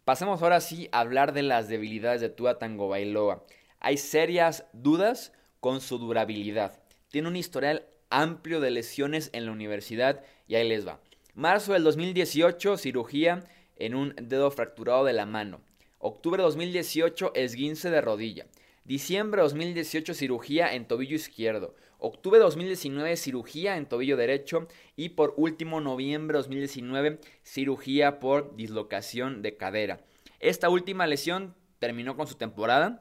Pasemos 0.05 0.43
ahora 0.43 0.61
sí 0.61 0.89
a 0.91 1.01
hablar 1.01 1.33
de 1.33 1.43
las 1.43 1.69
debilidades 1.69 2.21
de 2.21 2.31
Tua 2.31 2.59
Tango 2.59 2.89
Bailoa. 2.89 3.45
Hay 3.79 3.99
serias 3.99 4.65
dudas 4.73 5.33
con 5.61 5.81
su 5.81 5.99
durabilidad. 5.99 6.83
Tiene 7.11 7.29
un 7.29 7.37
historial 7.37 7.87
amplio 8.11 8.61
de 8.61 8.71
lesiones 8.71 9.31
en 9.33 9.47
la 9.47 9.53
universidad 9.53 10.23
y 10.47 10.55
ahí 10.55 10.69
les 10.69 10.87
va. 10.87 11.01
Marzo 11.35 11.75
del 11.75 11.85
2018, 11.85 12.79
cirugía 12.79 13.45
en 13.77 13.95
un 13.95 14.15
dedo 14.17 14.51
fracturado 14.51 15.05
de 15.05 15.13
la 15.13 15.27
mano. 15.27 15.61
Octubre 15.99 16.43
2018, 16.43 17.33
esguince 17.35 17.91
de 17.91 18.01
rodilla. 18.01 18.47
Diciembre 18.85 19.43
2018, 19.43 20.15
cirugía 20.15 20.75
en 20.75 20.87
tobillo 20.87 21.17
izquierdo. 21.17 21.75
Octubre 22.05 22.39
2019, 22.39 23.17
cirugía 23.17 23.77
en 23.77 23.87
tobillo 23.87 24.17
derecho. 24.17 24.69
Y 24.95 25.11
por 25.11 25.33
último, 25.37 25.81
noviembre 25.81 26.37
2019, 26.37 27.19
cirugía 27.43 28.21
por 28.21 28.55
dislocación 28.57 29.41
de 29.41 29.57
cadera. 29.57 30.01
Esta 30.39 30.69
última 30.69 31.07
lesión 31.07 31.55
terminó 31.79 32.17
con 32.17 32.27
su 32.27 32.35
temporada, 32.35 32.99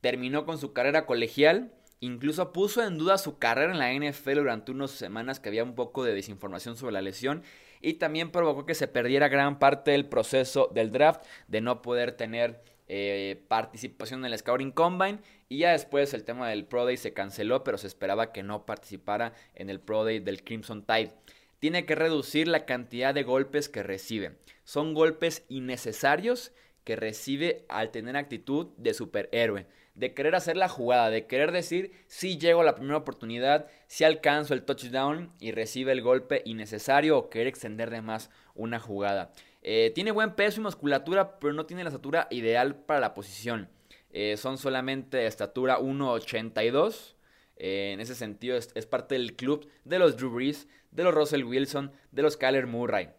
terminó 0.00 0.46
con 0.46 0.58
su 0.58 0.72
carrera 0.72 1.06
colegial 1.06 1.72
Incluso 2.02 2.54
puso 2.54 2.82
en 2.82 2.96
duda 2.96 3.18
su 3.18 3.38
carrera 3.38 3.72
en 3.72 3.78
la 3.78 3.92
NFL 3.92 4.36
durante 4.36 4.72
unas 4.72 4.90
semanas 4.90 5.38
que 5.38 5.50
había 5.50 5.62
un 5.62 5.74
poco 5.74 6.02
de 6.02 6.14
desinformación 6.14 6.74
sobre 6.74 6.94
la 6.94 7.02
lesión 7.02 7.42
y 7.82 7.94
también 7.94 8.30
provocó 8.30 8.64
que 8.64 8.74
se 8.74 8.88
perdiera 8.88 9.28
gran 9.28 9.58
parte 9.58 9.90
del 9.90 10.06
proceso 10.06 10.70
del 10.74 10.92
draft 10.92 11.22
de 11.46 11.60
no 11.60 11.82
poder 11.82 12.12
tener 12.12 12.62
eh, 12.92 13.40
participación 13.46 14.24
en 14.24 14.32
el 14.32 14.38
Scouting 14.38 14.72
Combine 14.72 15.20
y 15.48 15.58
ya 15.58 15.70
después 15.70 16.12
el 16.12 16.24
tema 16.24 16.48
del 16.48 16.64
Pro 16.64 16.84
Day 16.84 16.96
se 16.96 17.12
canceló 17.12 17.62
pero 17.62 17.78
se 17.78 17.86
esperaba 17.86 18.32
que 18.32 18.42
no 18.42 18.66
participara 18.66 19.32
en 19.54 19.70
el 19.70 19.78
Pro 19.78 20.04
Day 20.04 20.18
del 20.18 20.42
Crimson 20.42 20.84
Tide. 20.84 21.14
Tiene 21.60 21.86
que 21.86 21.94
reducir 21.94 22.48
la 22.48 22.64
cantidad 22.66 23.14
de 23.14 23.22
golpes 23.22 23.68
que 23.68 23.84
recibe. 23.84 24.38
Son 24.64 24.92
golpes 24.92 25.44
innecesarios 25.48 26.50
que 26.82 26.96
recibe 26.96 27.64
al 27.68 27.92
tener 27.92 28.16
actitud 28.16 28.70
de 28.76 28.92
superhéroe 28.92 29.68
de 29.94 30.14
querer 30.14 30.34
hacer 30.34 30.56
la 30.56 30.68
jugada, 30.68 31.10
de 31.10 31.26
querer 31.26 31.52
decir 31.52 31.92
si 32.06 32.38
llego 32.38 32.62
a 32.62 32.64
la 32.64 32.74
primera 32.74 32.96
oportunidad, 32.96 33.66
si 33.86 34.04
alcanzo 34.04 34.54
el 34.54 34.62
touchdown 34.62 35.30
y 35.40 35.52
recibe 35.52 35.92
el 35.92 36.02
golpe 36.02 36.42
innecesario 36.44 37.18
o 37.18 37.28
querer 37.28 37.48
extender 37.48 37.90
de 37.90 38.02
más 38.02 38.30
una 38.54 38.80
jugada. 38.80 39.30
Eh, 39.62 39.92
tiene 39.94 40.10
buen 40.10 40.34
peso 40.34 40.60
y 40.60 40.64
musculatura, 40.64 41.38
pero 41.38 41.52
no 41.52 41.66
tiene 41.66 41.84
la 41.84 41.90
estatura 41.90 42.26
ideal 42.30 42.76
para 42.76 43.00
la 43.00 43.14
posición. 43.14 43.68
Eh, 44.10 44.36
son 44.36 44.58
solamente 44.58 45.18
de 45.18 45.26
estatura 45.26 45.78
1.82. 45.78 47.14
Eh, 47.56 47.90
en 47.92 48.00
ese 48.00 48.14
sentido 48.14 48.56
es, 48.56 48.70
es, 48.74 48.86
parte 48.86 49.14
del 49.14 49.36
club 49.36 49.68
de 49.84 49.98
los 49.98 50.16
Drew 50.16 50.30
Brees, 50.30 50.66
de 50.90 51.04
los 51.04 51.14
Russell 51.14 51.44
Wilson, 51.44 51.92
de 52.10 52.22
los 52.22 52.36
Kyler 52.36 52.66
Murray. 52.66 53.10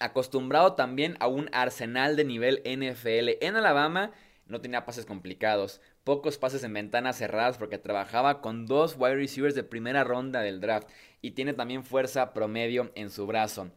Acostumbrado 0.00 0.74
también 0.74 1.16
a 1.20 1.28
un 1.28 1.48
arsenal 1.52 2.16
de 2.16 2.24
nivel 2.24 2.62
NFL 2.64 3.44
en 3.44 3.56
Alabama 3.56 4.12
no 4.50 4.60
tenía 4.60 4.84
pases 4.84 5.06
complicados, 5.06 5.80
pocos 6.02 6.36
pases 6.36 6.64
en 6.64 6.74
ventanas 6.74 7.16
cerradas 7.16 7.56
porque 7.56 7.78
trabajaba 7.78 8.40
con 8.40 8.66
dos 8.66 8.96
wide 8.98 9.14
receivers 9.14 9.54
de 9.54 9.62
primera 9.62 10.02
ronda 10.02 10.40
del 10.40 10.60
draft 10.60 10.88
y 11.22 11.32
tiene 11.32 11.54
también 11.54 11.84
fuerza 11.84 12.32
promedio 12.32 12.90
en 12.96 13.10
su 13.10 13.26
brazo. 13.26 13.70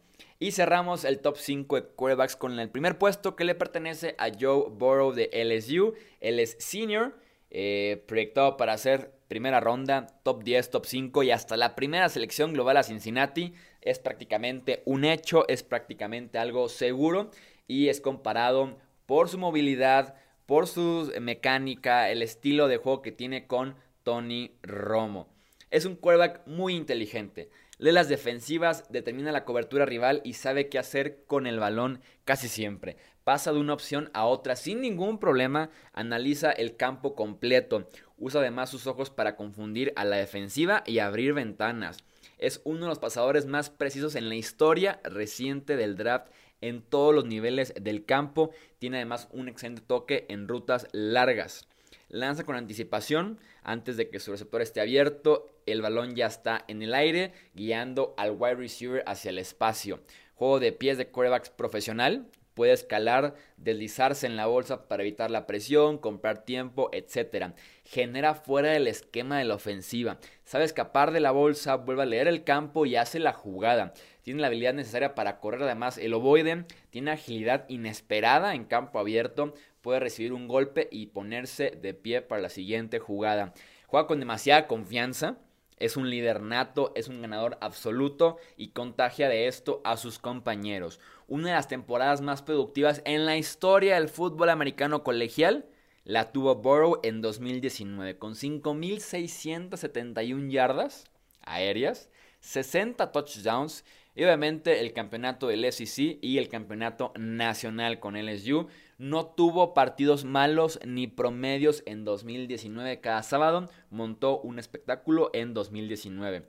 Y 0.44 0.52
cerramos 0.52 1.06
el 1.06 1.20
top 1.20 1.38
5 1.38 1.76
de 1.76 1.82
quarterbacks 1.96 2.36
con 2.36 2.58
el 2.60 2.68
primer 2.68 2.98
puesto 2.98 3.34
que 3.34 3.44
le 3.44 3.54
pertenece 3.54 4.14
a 4.18 4.28
Joe 4.28 4.68
Burrow 4.68 5.12
de 5.12 5.30
LSU. 5.32 5.94
Él 6.20 6.38
es 6.38 6.58
senior, 6.58 7.18
eh, 7.48 8.04
proyectado 8.06 8.58
para 8.58 8.76
ser 8.76 9.14
primera 9.26 9.60
ronda, 9.60 10.06
top 10.22 10.44
10, 10.44 10.68
top 10.68 10.84
5 10.84 11.22
y 11.22 11.30
hasta 11.30 11.56
la 11.56 11.74
primera 11.74 12.10
selección 12.10 12.52
global 12.52 12.76
a 12.76 12.82
Cincinnati. 12.82 13.54
Es 13.80 13.98
prácticamente 13.98 14.82
un 14.84 15.06
hecho, 15.06 15.48
es 15.48 15.62
prácticamente 15.62 16.36
algo 16.36 16.68
seguro 16.68 17.30
y 17.66 17.88
es 17.88 18.02
comparado 18.02 18.76
por 19.06 19.30
su 19.30 19.38
movilidad, 19.38 20.14
por 20.44 20.66
su 20.66 21.10
mecánica, 21.22 22.10
el 22.10 22.20
estilo 22.20 22.68
de 22.68 22.76
juego 22.76 23.00
que 23.00 23.12
tiene 23.12 23.46
con 23.46 23.76
Tony 24.02 24.58
Romo. 24.60 25.26
Es 25.70 25.86
un 25.86 25.96
quarterback 25.96 26.46
muy 26.46 26.76
inteligente. 26.76 27.48
Lee 27.78 27.90
las 27.90 28.08
defensivas, 28.08 28.84
determina 28.88 29.32
la 29.32 29.44
cobertura 29.44 29.84
rival 29.84 30.20
y 30.24 30.34
sabe 30.34 30.68
qué 30.68 30.78
hacer 30.78 31.24
con 31.26 31.48
el 31.48 31.58
balón 31.58 32.00
casi 32.24 32.46
siempre. 32.46 32.96
Pasa 33.24 33.52
de 33.52 33.58
una 33.58 33.74
opción 33.74 34.10
a 34.14 34.26
otra 34.26 34.54
sin 34.54 34.80
ningún 34.80 35.18
problema, 35.18 35.70
analiza 35.92 36.52
el 36.52 36.76
campo 36.76 37.16
completo, 37.16 37.88
usa 38.16 38.40
además 38.40 38.70
sus 38.70 38.86
ojos 38.86 39.10
para 39.10 39.34
confundir 39.34 39.92
a 39.96 40.04
la 40.04 40.16
defensiva 40.16 40.84
y 40.86 41.00
abrir 41.00 41.32
ventanas. 41.32 41.98
Es 42.38 42.60
uno 42.64 42.82
de 42.82 42.88
los 42.88 43.00
pasadores 43.00 43.46
más 43.46 43.70
precisos 43.70 44.14
en 44.14 44.28
la 44.28 44.36
historia 44.36 45.00
reciente 45.02 45.76
del 45.76 45.96
draft 45.96 46.28
en 46.60 46.82
todos 46.82 47.14
los 47.14 47.24
niveles 47.24 47.74
del 47.80 48.04
campo. 48.04 48.50
Tiene 48.78 48.98
además 48.98 49.28
un 49.32 49.48
excelente 49.48 49.82
toque 49.82 50.26
en 50.28 50.46
rutas 50.46 50.86
largas. 50.92 51.66
Lanza 52.14 52.44
con 52.44 52.54
anticipación 52.54 53.40
antes 53.64 53.96
de 53.96 54.08
que 54.08 54.20
su 54.20 54.30
receptor 54.30 54.62
esté 54.62 54.80
abierto. 54.80 55.58
El 55.66 55.82
balón 55.82 56.14
ya 56.14 56.26
está 56.26 56.64
en 56.68 56.80
el 56.80 56.94
aire, 56.94 57.32
guiando 57.54 58.14
al 58.16 58.36
wide 58.38 58.54
receiver 58.54 59.02
hacia 59.08 59.30
el 59.30 59.38
espacio. 59.40 59.98
Juego 60.36 60.60
de 60.60 60.70
pies 60.70 60.96
de 60.96 61.08
quarterbacks 61.08 61.50
profesional. 61.50 62.28
Puede 62.54 62.72
escalar, 62.72 63.34
deslizarse 63.56 64.28
en 64.28 64.36
la 64.36 64.46
bolsa 64.46 64.86
para 64.86 65.02
evitar 65.02 65.32
la 65.32 65.44
presión, 65.48 65.98
comprar 65.98 66.44
tiempo, 66.44 66.88
etc. 66.92 67.46
Genera 67.84 68.36
fuera 68.36 68.70
del 68.70 68.86
esquema 68.86 69.38
de 69.38 69.46
la 69.46 69.56
ofensiva. 69.56 70.18
Sabe 70.44 70.62
escapar 70.62 71.10
de 71.10 71.18
la 71.18 71.32
bolsa, 71.32 71.74
vuelve 71.74 72.04
a 72.04 72.06
leer 72.06 72.28
el 72.28 72.44
campo 72.44 72.86
y 72.86 72.94
hace 72.94 73.18
la 73.18 73.32
jugada. 73.32 73.92
Tiene 74.24 74.40
la 74.40 74.48
habilidad 74.48 74.74
necesaria 74.74 75.14
para 75.14 75.38
correr 75.38 75.62
además 75.62 75.98
el 75.98 76.14
ovoide. 76.14 76.64
Tiene 76.90 77.12
agilidad 77.12 77.64
inesperada 77.68 78.56
en 78.56 78.64
campo 78.64 78.98
abierto. 78.98 79.54
Puede 79.80 80.00
recibir 80.00 80.32
un 80.32 80.48
golpe 80.48 80.88
y 80.90 81.06
ponerse 81.06 81.70
de 81.70 81.94
pie 81.94 82.20
para 82.20 82.42
la 82.42 82.48
siguiente 82.48 82.98
jugada. 82.98 83.54
Juega 83.86 84.08
con 84.08 84.18
demasiada 84.18 84.66
confianza 84.66 85.38
es 85.76 85.96
un 85.96 86.08
líder 86.08 86.40
nato, 86.40 86.92
es 86.94 87.08
un 87.08 87.20
ganador 87.20 87.58
absoluto 87.60 88.36
y 88.56 88.68
contagia 88.68 89.28
de 89.28 89.48
esto 89.48 89.80
a 89.84 89.96
sus 89.96 90.20
compañeros. 90.20 91.00
Una 91.26 91.48
de 91.48 91.54
las 91.54 91.66
temporadas 91.68 92.20
más 92.20 92.42
productivas 92.42 93.02
en 93.04 93.26
la 93.26 93.36
historia 93.36 93.96
del 93.96 94.08
fútbol 94.08 94.50
americano 94.50 95.02
colegial 95.02 95.66
la 96.04 96.30
tuvo 96.32 96.54
Burrow 96.54 97.00
en 97.02 97.20
2019 97.22 98.18
con 98.18 98.34
5.671 98.34 100.50
yardas 100.50 101.06
aéreas, 101.40 102.08
60 102.40 103.10
touchdowns 103.10 103.84
y 104.14 104.22
obviamente 104.22 104.80
el 104.80 104.92
campeonato 104.92 105.48
del 105.48 105.70
SEC 105.72 106.18
y 106.20 106.38
el 106.38 106.48
campeonato 106.48 107.12
nacional 107.16 107.98
con 107.98 108.14
LSU. 108.16 108.68
No 108.96 109.26
tuvo 109.26 109.74
partidos 109.74 110.24
malos 110.24 110.78
ni 110.84 111.08
promedios 111.08 111.82
en 111.86 112.04
2019. 112.04 113.00
Cada 113.00 113.22
sábado 113.24 113.68
montó 113.90 114.40
un 114.40 114.60
espectáculo 114.60 115.30
en 115.32 115.52
2019. 115.52 116.44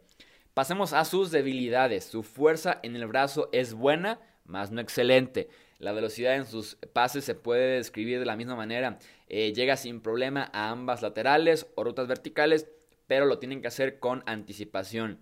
Pasemos 0.53 0.93
a 0.93 1.05
sus 1.05 1.31
debilidades. 1.31 2.05
Su 2.05 2.21
fuerza 2.21 2.79
en 2.83 2.95
el 2.95 3.07
brazo 3.07 3.49
es 3.51 3.73
buena, 3.73 4.19
más 4.45 4.71
no 4.71 4.79
excelente. 4.79 5.49
La 5.79 5.91
velocidad 5.91 6.35
en 6.35 6.45
sus 6.45 6.75
pases 6.93 7.25
se 7.25 7.35
puede 7.35 7.77
describir 7.77 8.19
de 8.19 8.25
la 8.25 8.37
misma 8.37 8.55
manera. 8.55 8.99
Eh, 9.27 9.53
llega 9.53 9.75
sin 9.75 10.01
problema 10.01 10.49
a 10.53 10.69
ambas 10.69 11.01
laterales 11.01 11.67
o 11.75 11.83
rutas 11.83 12.07
verticales, 12.07 12.67
pero 13.07 13.25
lo 13.25 13.39
tienen 13.39 13.61
que 13.61 13.67
hacer 13.67 13.99
con 13.99 14.23
anticipación. 14.27 15.19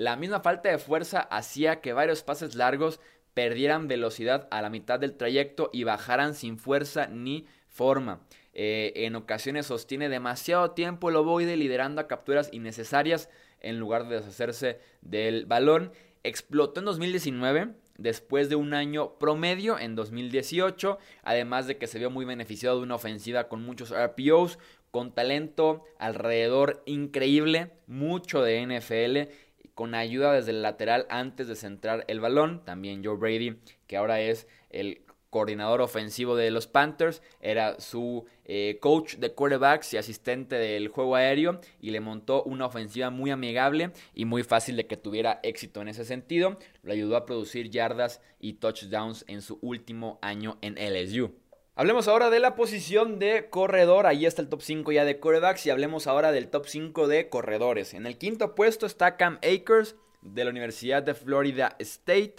La 0.00 0.16
misma 0.16 0.40
falta 0.40 0.70
de 0.70 0.78
fuerza 0.78 1.20
hacía 1.20 1.82
que 1.82 1.92
varios 1.92 2.22
pases 2.22 2.54
largos 2.54 3.00
perdieran 3.34 3.86
velocidad 3.86 4.48
a 4.50 4.62
la 4.62 4.70
mitad 4.70 4.98
del 4.98 5.14
trayecto 5.14 5.68
y 5.74 5.84
bajaran 5.84 6.34
sin 6.34 6.56
fuerza 6.56 7.06
ni 7.08 7.46
forma. 7.68 8.22
Eh, 8.54 8.94
en 8.96 9.14
ocasiones 9.14 9.66
sostiene 9.66 10.08
demasiado 10.08 10.70
tiempo 10.70 11.10
el 11.10 11.16
ovoide 11.16 11.54
liderando 11.58 12.00
a 12.00 12.08
capturas 12.08 12.48
innecesarias 12.50 13.28
en 13.60 13.78
lugar 13.78 14.08
de 14.08 14.16
deshacerse 14.16 14.80
del 15.02 15.44
balón. 15.44 15.92
Explotó 16.22 16.80
en 16.80 16.86
2019 16.86 17.74
después 17.98 18.48
de 18.48 18.56
un 18.56 18.72
año 18.72 19.18
promedio 19.18 19.78
en 19.78 19.96
2018, 19.96 20.96
además 21.22 21.66
de 21.66 21.76
que 21.76 21.86
se 21.86 21.98
vio 21.98 22.08
muy 22.08 22.24
beneficiado 22.24 22.78
de 22.78 22.84
una 22.84 22.94
ofensiva 22.94 23.48
con 23.48 23.62
muchos 23.62 23.92
RPOs, 23.94 24.58
con 24.90 25.12
talento 25.14 25.84
alrededor 25.98 26.82
increíble, 26.86 27.70
mucho 27.86 28.42
de 28.42 28.64
NFL 28.64 29.49
con 29.80 29.94
ayuda 29.94 30.34
desde 30.34 30.50
el 30.50 30.60
lateral 30.60 31.06
antes 31.08 31.48
de 31.48 31.56
centrar 31.56 32.04
el 32.06 32.20
balón. 32.20 32.62
También 32.66 33.02
Joe 33.02 33.16
Brady, 33.16 33.56
que 33.86 33.96
ahora 33.96 34.20
es 34.20 34.46
el 34.68 35.06
coordinador 35.30 35.80
ofensivo 35.80 36.36
de 36.36 36.50
los 36.50 36.66
Panthers, 36.66 37.22
era 37.40 37.80
su 37.80 38.26
eh, 38.44 38.76
coach 38.82 39.14
de 39.14 39.32
quarterbacks 39.32 39.94
y 39.94 39.96
asistente 39.96 40.56
del 40.56 40.88
juego 40.88 41.16
aéreo 41.16 41.62
y 41.80 41.92
le 41.92 42.00
montó 42.00 42.42
una 42.42 42.66
ofensiva 42.66 43.08
muy 43.08 43.30
amigable 43.30 43.92
y 44.12 44.26
muy 44.26 44.42
fácil 44.42 44.76
de 44.76 44.86
que 44.86 44.98
tuviera 44.98 45.40
éxito 45.42 45.80
en 45.80 45.88
ese 45.88 46.04
sentido. 46.04 46.58
Lo 46.82 46.92
ayudó 46.92 47.16
a 47.16 47.24
producir 47.24 47.70
yardas 47.70 48.20
y 48.38 48.52
touchdowns 48.52 49.24
en 49.28 49.40
su 49.40 49.58
último 49.62 50.18
año 50.20 50.58
en 50.60 50.74
LSU. 50.74 51.39
Hablemos 51.80 52.08
ahora 52.08 52.28
de 52.28 52.40
la 52.40 52.56
posición 52.56 53.18
de 53.18 53.48
corredor. 53.48 54.06
Ahí 54.06 54.26
está 54.26 54.42
el 54.42 54.50
top 54.50 54.60
5 54.60 54.92
ya 54.92 55.06
de 55.06 55.18
quarterbacks. 55.18 55.64
Y 55.64 55.70
hablemos 55.70 56.06
ahora 56.06 56.30
del 56.30 56.48
top 56.48 56.66
5 56.66 57.08
de 57.08 57.30
corredores. 57.30 57.94
En 57.94 58.04
el 58.04 58.18
quinto 58.18 58.54
puesto 58.54 58.84
está 58.84 59.16
Cam 59.16 59.36
Akers 59.36 59.96
de 60.20 60.44
la 60.44 60.50
Universidad 60.50 61.02
de 61.02 61.14
Florida 61.14 61.76
State. 61.78 62.36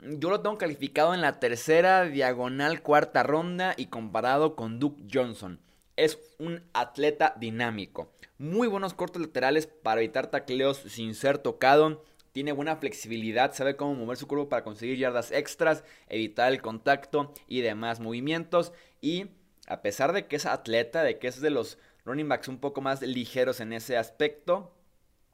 Yo 0.00 0.28
lo 0.28 0.42
tengo 0.42 0.58
calificado 0.58 1.14
en 1.14 1.22
la 1.22 1.40
tercera 1.40 2.04
diagonal 2.04 2.82
cuarta 2.82 3.22
ronda 3.22 3.72
y 3.74 3.86
comparado 3.86 4.54
con 4.54 4.78
Duke 4.78 5.02
Johnson. 5.10 5.60
Es 5.96 6.18
un 6.38 6.62
atleta 6.74 7.32
dinámico. 7.40 8.12
Muy 8.36 8.68
buenos 8.68 8.92
cortos 8.92 9.22
laterales 9.22 9.66
para 9.66 10.02
evitar 10.02 10.26
tacleos 10.26 10.76
sin 10.76 11.14
ser 11.14 11.38
tocado 11.38 12.04
tiene 12.32 12.52
buena 12.52 12.76
flexibilidad, 12.76 13.54
sabe 13.54 13.76
cómo 13.76 13.94
mover 13.94 14.16
su 14.16 14.26
cuerpo 14.26 14.48
para 14.48 14.64
conseguir 14.64 14.98
yardas 14.98 15.32
extras, 15.32 15.84
evitar 16.08 16.52
el 16.52 16.62
contacto 16.62 17.32
y 17.46 17.60
demás 17.60 18.00
movimientos. 18.00 18.72
Y 19.00 19.26
a 19.66 19.82
pesar 19.82 20.12
de 20.12 20.26
que 20.26 20.36
es 20.36 20.46
atleta, 20.46 21.02
de 21.02 21.18
que 21.18 21.28
es 21.28 21.40
de 21.40 21.50
los 21.50 21.78
running 22.04 22.28
backs 22.28 22.48
un 22.48 22.58
poco 22.58 22.80
más 22.80 23.02
ligeros 23.02 23.60
en 23.60 23.72
ese 23.72 23.96
aspecto, 23.96 24.72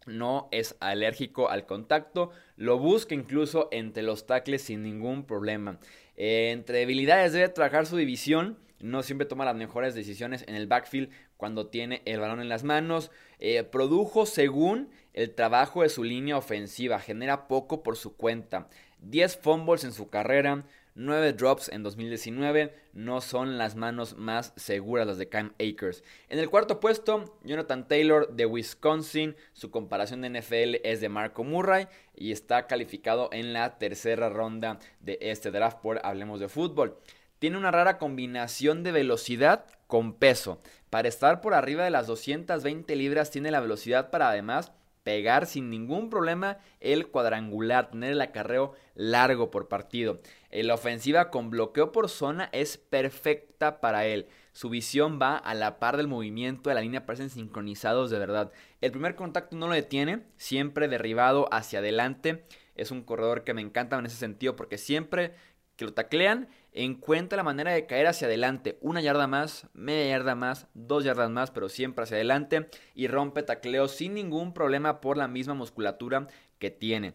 no 0.06 0.48
es 0.50 0.76
alérgico 0.80 1.48
al 1.48 1.66
contacto, 1.66 2.30
lo 2.56 2.78
busca 2.78 3.14
incluso 3.14 3.68
entre 3.72 4.02
los 4.02 4.26
tackles 4.26 4.62
sin 4.62 4.82
ningún 4.82 5.24
problema. 5.24 5.78
Eh, 6.16 6.50
entre 6.52 6.78
debilidades 6.78 7.32
debe 7.32 7.48
trabajar 7.48 7.86
su 7.86 7.96
división, 7.96 8.58
no 8.80 9.02
siempre 9.02 9.26
toma 9.26 9.46
las 9.46 9.56
mejores 9.56 9.94
decisiones 9.94 10.44
en 10.46 10.56
el 10.56 10.66
backfield 10.66 11.10
cuando 11.36 11.68
tiene 11.68 12.02
el 12.04 12.20
balón 12.20 12.40
en 12.40 12.48
las 12.48 12.64
manos. 12.64 13.10
Eh, 13.38 13.62
produjo 13.62 14.26
según 14.26 14.90
el 15.14 15.34
trabajo 15.34 15.82
de 15.82 15.88
su 15.88 16.04
línea 16.04 16.36
ofensiva, 16.36 17.00
genera 17.00 17.48
poco 17.48 17.82
por 17.82 17.96
su 17.96 18.16
cuenta. 18.16 18.68
10 19.00 19.38
fumbles 19.38 19.84
en 19.84 19.92
su 19.92 20.08
carrera, 20.08 20.64
9 20.96 21.32
drops 21.32 21.70
en 21.70 21.82
2019 21.82 22.72
no 22.92 23.20
son 23.20 23.58
las 23.58 23.74
manos 23.74 24.16
más 24.16 24.52
seguras 24.54 25.08
las 25.08 25.18
de 25.18 25.28
Cam 25.28 25.52
Akers. 25.54 26.04
En 26.28 26.38
el 26.38 26.48
cuarto 26.48 26.78
puesto, 26.78 27.36
Jonathan 27.42 27.88
Taylor 27.88 28.32
de 28.32 28.46
Wisconsin. 28.46 29.34
Su 29.52 29.72
comparación 29.72 30.20
de 30.20 30.30
NFL 30.30 30.76
es 30.84 31.00
de 31.00 31.08
Marco 31.08 31.42
Murray 31.42 31.88
y 32.14 32.30
está 32.30 32.68
calificado 32.68 33.28
en 33.32 33.52
la 33.52 33.76
tercera 33.78 34.28
ronda 34.28 34.78
de 35.00 35.18
este 35.20 35.50
draft 35.50 35.78
por 35.78 36.00
Hablemos 36.04 36.38
de 36.38 36.48
Fútbol. 36.48 36.96
Tiene 37.40 37.58
una 37.58 37.72
rara 37.72 37.98
combinación 37.98 38.84
de 38.84 38.92
velocidad 38.92 39.66
con 39.88 40.14
peso. 40.14 40.60
Para 40.90 41.08
estar 41.08 41.40
por 41.40 41.54
arriba 41.54 41.82
de 41.82 41.90
las 41.90 42.06
220 42.06 42.94
libras 42.94 43.32
tiene 43.32 43.50
la 43.50 43.60
velocidad 43.60 44.10
para 44.10 44.28
además 44.28 44.70
pegar 45.04 45.46
sin 45.46 45.70
ningún 45.70 46.10
problema 46.10 46.58
el 46.80 47.08
cuadrangular, 47.08 47.90
tener 47.90 48.12
el 48.12 48.20
acarreo 48.20 48.72
largo 48.94 49.50
por 49.50 49.68
partido. 49.68 50.20
La 50.50 50.74
ofensiva 50.74 51.30
con 51.30 51.50
bloqueo 51.50 51.92
por 51.92 52.08
zona 52.08 52.48
es 52.52 52.78
perfecta 52.78 53.80
para 53.80 54.06
él. 54.06 54.26
Su 54.52 54.70
visión 54.70 55.18
va 55.20 55.36
a 55.36 55.54
la 55.54 55.78
par 55.78 55.96
del 55.96 56.08
movimiento 56.08 56.70
de 56.70 56.74
la 56.74 56.80
línea, 56.80 57.06
parecen 57.06 57.28
sincronizados 57.28 58.10
de 58.10 58.18
verdad. 58.18 58.52
El 58.80 58.92
primer 58.92 59.14
contacto 59.14 59.56
no 59.56 59.68
lo 59.68 59.74
detiene, 59.74 60.22
siempre 60.36 60.88
derribado 60.88 61.48
hacia 61.52 61.80
adelante. 61.80 62.44
Es 62.76 62.90
un 62.90 63.02
corredor 63.02 63.44
que 63.44 63.54
me 63.54 63.62
encanta 63.62 63.98
en 63.98 64.06
ese 64.06 64.16
sentido 64.16 64.56
porque 64.56 64.78
siempre 64.78 65.34
que 65.76 65.84
lo 65.84 65.92
taclean, 65.92 66.48
encuentra 66.72 67.36
la 67.36 67.42
manera 67.42 67.72
de 67.72 67.86
caer 67.86 68.06
hacia 68.06 68.26
adelante. 68.26 68.78
Una 68.80 69.00
yarda 69.00 69.26
más, 69.26 69.68
media 69.72 70.16
yarda 70.16 70.34
más, 70.34 70.66
dos 70.74 71.04
yardas 71.04 71.30
más, 71.30 71.50
pero 71.50 71.68
siempre 71.68 72.04
hacia 72.04 72.16
adelante. 72.16 72.68
Y 72.94 73.06
rompe 73.08 73.42
tacleo 73.42 73.88
sin 73.88 74.14
ningún 74.14 74.54
problema 74.54 75.00
por 75.00 75.16
la 75.16 75.28
misma 75.28 75.54
musculatura 75.54 76.26
que 76.58 76.70
tiene. 76.70 77.14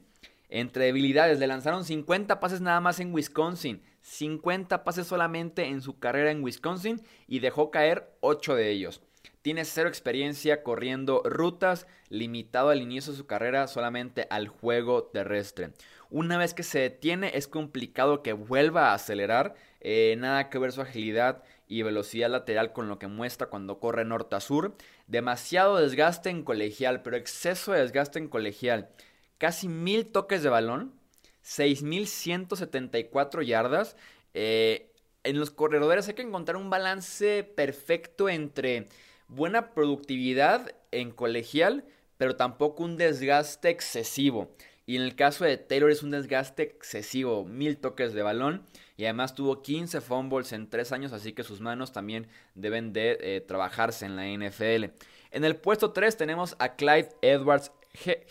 Entre 0.49 0.85
debilidades, 0.85 1.39
le 1.39 1.47
lanzaron 1.47 1.85
50 1.85 2.39
pases 2.39 2.61
nada 2.61 2.81
más 2.81 2.99
en 2.99 3.13
Wisconsin. 3.13 3.83
50 4.01 4.83
pases 4.83 5.07
solamente 5.07 5.65
en 5.65 5.81
su 5.81 5.99
carrera 5.99 6.31
en 6.31 6.43
Wisconsin 6.43 7.01
y 7.27 7.39
dejó 7.39 7.69
caer 7.69 8.15
8 8.21 8.55
de 8.55 8.71
ellos. 8.71 9.01
Tiene 9.41 9.63
cero 9.63 9.87
experiencia 9.87 10.63
corriendo 10.63 11.21
rutas, 11.23 11.87
limitado 12.09 12.69
al 12.69 12.81
inicio 12.81 13.13
de 13.13 13.17
su 13.17 13.25
carrera 13.25 13.67
solamente 13.67 14.27
al 14.29 14.47
juego 14.47 15.03
terrestre. 15.03 15.71
Una 16.09 16.37
vez 16.37 16.55
que 16.55 16.63
se 16.63 16.79
detiene 16.79 17.31
es 17.35 17.47
complicado 17.47 18.23
que 18.23 18.33
vuelva 18.33 18.89
a 18.89 18.95
acelerar, 18.95 19.53
eh, 19.79 20.15
nada 20.17 20.49
que 20.49 20.57
ver 20.57 20.71
su 20.71 20.81
agilidad 20.81 21.43
y 21.67 21.83
velocidad 21.83 22.31
lateral 22.31 22.73
con 22.73 22.89
lo 22.89 22.97
que 22.97 23.07
muestra 23.07 23.47
cuando 23.47 23.79
corre 23.79 24.05
norte 24.05 24.35
a 24.35 24.39
sur. 24.39 24.75
Demasiado 25.05 25.77
desgaste 25.77 26.31
en 26.31 26.43
colegial, 26.43 27.03
pero 27.03 27.15
exceso 27.15 27.73
de 27.73 27.81
desgaste 27.81 28.17
en 28.17 28.27
colegial. 28.27 28.89
Casi 29.37 29.67
mil 29.67 30.07
toques 30.07 30.41
de 30.41 30.49
balón, 30.49 30.99
6.174 31.43 33.43
yardas. 33.43 33.95
Eh, 34.33 34.91
en 35.23 35.39
los 35.39 35.51
corredores 35.51 36.07
hay 36.07 36.15
que 36.15 36.23
encontrar 36.23 36.57
un 36.57 36.71
balance 36.71 37.43
perfecto 37.43 38.29
entre 38.29 38.87
buena 39.27 39.75
productividad 39.75 40.71
en 40.91 41.11
colegial, 41.11 41.85
pero 42.17 42.35
tampoco 42.35 42.83
un 42.83 42.97
desgaste 42.97 43.69
excesivo. 43.69 44.55
Y 44.89 44.95
en 44.95 45.03
el 45.03 45.15
caso 45.15 45.45
de 45.45 45.55
Taylor 45.57 45.91
es 45.91 46.01
un 46.01 46.09
desgaste 46.09 46.63
excesivo, 46.63 47.45
mil 47.45 47.77
toques 47.77 48.11
de 48.15 48.23
balón. 48.23 48.63
Y 48.97 49.03
además 49.03 49.35
tuvo 49.35 49.61
15 49.61 50.01
fumbles 50.01 50.51
en 50.51 50.67
3 50.67 50.91
años, 50.93 51.13
así 51.13 51.33
que 51.33 51.43
sus 51.43 51.61
manos 51.61 51.91
también 51.91 52.25
deben 52.55 52.91
de 52.91 53.19
eh, 53.21 53.41
trabajarse 53.41 54.07
en 54.07 54.15
la 54.15 54.25
NFL. 54.25 54.85
En 55.29 55.45
el 55.45 55.57
puesto 55.57 55.91
3 55.91 56.17
tenemos 56.17 56.55
a 56.57 56.75
Clyde 56.75 57.09
Edwards 57.21 57.71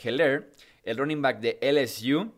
Heller, 0.03 0.51
el 0.83 0.97
running 0.97 1.23
back 1.23 1.38
de 1.38 1.61
LSU. 1.62 2.33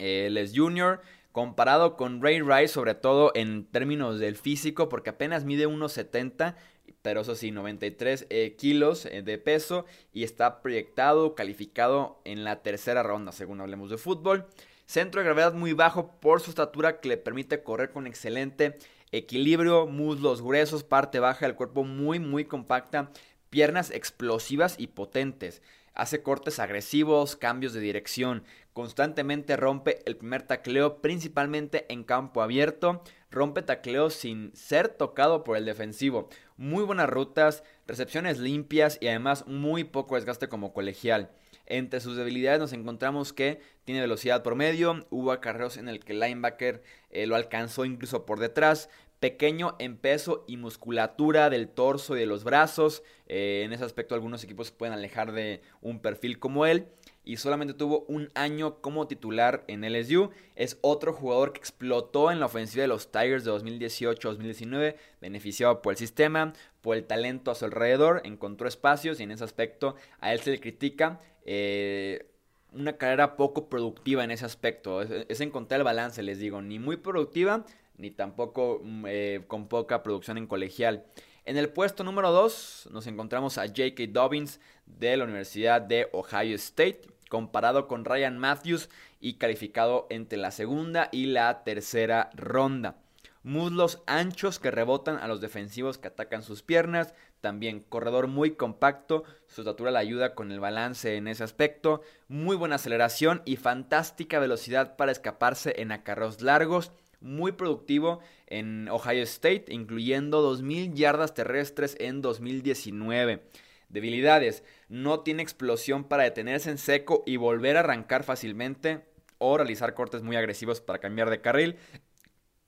Él 0.00 0.36
es 0.36 0.50
junior, 0.52 1.00
comparado 1.30 1.96
con 1.96 2.20
Ray 2.20 2.40
Rice, 2.40 2.74
sobre 2.74 2.96
todo 2.96 3.30
en 3.36 3.66
términos 3.66 4.18
del 4.18 4.34
físico, 4.34 4.88
porque 4.88 5.10
apenas 5.10 5.44
mide 5.44 5.68
1,70 5.68 6.56
pero 7.02 7.20
eso 7.20 7.34
sí, 7.34 7.50
93 7.50 8.26
eh, 8.30 8.56
kilos 8.56 9.06
eh, 9.06 9.22
de 9.22 9.38
peso 9.38 9.84
y 10.12 10.24
está 10.24 10.60
proyectado, 10.62 11.34
calificado 11.34 12.20
en 12.24 12.44
la 12.44 12.62
tercera 12.62 13.02
ronda, 13.02 13.32
según 13.32 13.60
hablemos 13.60 13.90
de 13.90 13.98
fútbol. 13.98 14.46
Centro 14.86 15.20
de 15.20 15.26
gravedad 15.26 15.52
muy 15.52 15.74
bajo 15.74 16.18
por 16.20 16.40
su 16.40 16.50
estatura 16.50 17.00
que 17.00 17.08
le 17.08 17.16
permite 17.18 17.62
correr 17.62 17.90
con 17.90 18.06
excelente 18.06 18.78
equilibrio, 19.12 19.86
muslos 19.86 20.42
gruesos, 20.42 20.84
parte 20.84 21.18
baja 21.18 21.46
del 21.46 21.56
cuerpo 21.56 21.84
muy 21.84 22.18
muy 22.18 22.44
compacta, 22.44 23.10
piernas 23.50 23.90
explosivas 23.90 24.76
y 24.78 24.88
potentes. 24.88 25.62
Hace 25.94 26.22
cortes 26.22 26.60
agresivos, 26.60 27.34
cambios 27.34 27.72
de 27.72 27.80
dirección, 27.80 28.44
constantemente 28.72 29.56
rompe 29.56 29.98
el 30.06 30.16
primer 30.16 30.42
tacleo 30.42 31.02
principalmente 31.02 31.92
en 31.92 32.04
campo 32.04 32.40
abierto, 32.40 33.02
rompe 33.30 33.62
tacleo 33.62 34.08
sin 34.08 34.54
ser 34.54 34.88
tocado 34.88 35.42
por 35.42 35.56
el 35.56 35.64
defensivo. 35.64 36.28
Muy 36.58 36.82
buenas 36.82 37.08
rutas, 37.08 37.62
recepciones 37.86 38.40
limpias 38.40 38.98
y 39.00 39.06
además 39.06 39.46
muy 39.46 39.84
poco 39.84 40.16
desgaste 40.16 40.48
como 40.48 40.72
colegial. 40.72 41.30
Entre 41.66 42.00
sus 42.00 42.16
debilidades 42.16 42.58
nos 42.58 42.72
encontramos 42.72 43.32
que 43.32 43.60
tiene 43.84 44.00
velocidad 44.00 44.42
promedio, 44.42 45.06
hubo 45.10 45.30
acarreos 45.30 45.76
en 45.76 45.88
el 45.88 46.00
que 46.00 46.14
el 46.14 46.18
linebacker 46.18 46.82
eh, 47.10 47.28
lo 47.28 47.36
alcanzó 47.36 47.84
incluso 47.84 48.26
por 48.26 48.40
detrás, 48.40 48.90
pequeño 49.20 49.76
en 49.78 49.96
peso 49.96 50.44
y 50.46 50.56
musculatura 50.56 51.50
del 51.50 51.68
torso 51.68 52.16
y 52.16 52.20
de 52.20 52.26
los 52.26 52.44
brazos. 52.44 53.02
Eh, 53.26 53.62
en 53.64 53.72
ese 53.72 53.84
aspecto 53.84 54.14
algunos 54.14 54.44
equipos 54.44 54.68
se 54.68 54.72
pueden 54.72 54.94
alejar 54.94 55.32
de 55.32 55.62
un 55.80 56.00
perfil 56.00 56.38
como 56.38 56.66
él 56.66 56.88
y 57.24 57.36
solamente 57.36 57.74
tuvo 57.74 58.06
un 58.08 58.30
año 58.34 58.80
como 58.80 59.06
titular 59.06 59.64
en 59.68 59.82
LSU. 59.82 60.30
Es 60.56 60.78
otro 60.80 61.12
jugador 61.12 61.52
que 61.52 61.58
explotó 61.58 62.30
en 62.30 62.40
la 62.40 62.46
ofensiva 62.46 62.82
de 62.82 62.88
los 62.88 63.12
Tigers 63.12 63.44
de 63.44 63.52
2018-2019, 63.52 64.96
beneficiado 65.20 65.82
por 65.82 65.92
el 65.92 65.98
sistema, 65.98 66.54
por 66.80 66.96
el 66.96 67.04
talento 67.04 67.50
a 67.50 67.54
su 67.54 67.66
alrededor, 67.66 68.22
encontró 68.24 68.66
espacios 68.66 69.20
y 69.20 69.24
en 69.24 69.32
ese 69.32 69.44
aspecto 69.44 69.94
a 70.20 70.32
él 70.32 70.40
se 70.40 70.52
le 70.52 70.60
critica. 70.60 71.20
Eh, 71.44 72.30
una 72.72 72.94
carrera 72.94 73.36
poco 73.36 73.68
productiva 73.68 74.24
en 74.24 74.30
ese 74.30 74.44
aspecto. 74.44 75.02
Es, 75.02 75.40
encontrar 75.40 75.80
el 75.80 75.84
balance, 75.84 76.22
les 76.22 76.38
digo, 76.38 76.62
ni 76.62 76.78
muy 76.78 76.96
productiva, 76.96 77.64
ni 77.98 78.10
tampoco 78.10 78.80
mm, 78.82 79.04
eh, 79.06 79.44
con 79.46 79.68
poca 79.68 80.02
producción 80.02 80.38
en 80.38 80.46
colegial. 80.46 81.04
En 81.44 81.56
el 81.56 81.68
puesto 81.68 82.04
número 82.04 82.30
2 82.32 82.88
nos 82.92 83.06
encontramos 83.06 83.58
a 83.58 83.66
J.K. 83.66 84.04
Dobbins 84.08 84.60
de 84.86 85.16
la 85.16 85.24
Universidad 85.24 85.80
de 85.80 86.08
Ohio 86.12 86.54
State 86.56 87.02
comparado 87.28 87.88
con 87.88 88.04
Ryan 88.04 88.38
Matthews 88.38 88.88
y 89.20 89.34
calificado 89.34 90.06
entre 90.10 90.38
la 90.38 90.50
segunda 90.50 91.08
y 91.12 91.26
la 91.26 91.64
tercera 91.64 92.30
ronda. 92.34 92.96
Muslos 93.42 94.02
anchos 94.06 94.58
que 94.58 94.70
rebotan 94.70 95.16
a 95.16 95.28
los 95.28 95.40
defensivos 95.40 95.96
que 95.96 96.08
atacan 96.08 96.42
sus 96.42 96.62
piernas. 96.62 97.14
También 97.40 97.80
corredor 97.80 98.26
muy 98.26 98.52
compacto. 98.52 99.24
Su 99.46 99.62
estatura 99.62 99.90
le 99.90 99.98
ayuda 99.98 100.34
con 100.34 100.50
el 100.52 100.60
balance 100.60 101.16
en 101.16 101.28
ese 101.28 101.44
aspecto. 101.44 102.02
Muy 102.26 102.56
buena 102.56 102.74
aceleración 102.74 103.42
y 103.44 103.56
fantástica 103.56 104.38
velocidad 104.38 104.96
para 104.96 105.12
escaparse 105.12 105.80
en 105.80 105.92
acarros 105.92 106.42
largos. 106.42 106.92
Muy 107.20 107.52
productivo 107.52 108.20
en 108.46 108.88
Ohio 108.88 109.22
State, 109.24 109.66
incluyendo 109.68 110.54
2.000 110.54 110.94
yardas 110.94 111.34
terrestres 111.34 111.96
en 111.98 112.22
2019. 112.22 113.42
Debilidades. 113.88 114.62
No 114.88 115.20
tiene 115.20 115.42
explosión 115.42 116.04
para 116.04 116.24
detenerse 116.24 116.70
en 116.70 116.78
seco 116.78 117.22
y 117.26 117.36
volver 117.36 117.76
a 117.76 117.80
arrancar 117.80 118.22
fácilmente 118.22 119.04
o 119.38 119.56
realizar 119.56 119.94
cortes 119.94 120.22
muy 120.22 120.36
agresivos 120.36 120.80
para 120.80 120.98
cambiar 120.98 121.30
de 121.30 121.40
carril. 121.40 121.76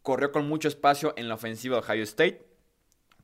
Corrió 0.02 0.32
con 0.32 0.48
mucho 0.48 0.68
espacio 0.68 1.12
en 1.16 1.28
la 1.28 1.34
ofensiva 1.34 1.76
de 1.76 1.82
Ohio 1.86 2.04
State 2.04 2.46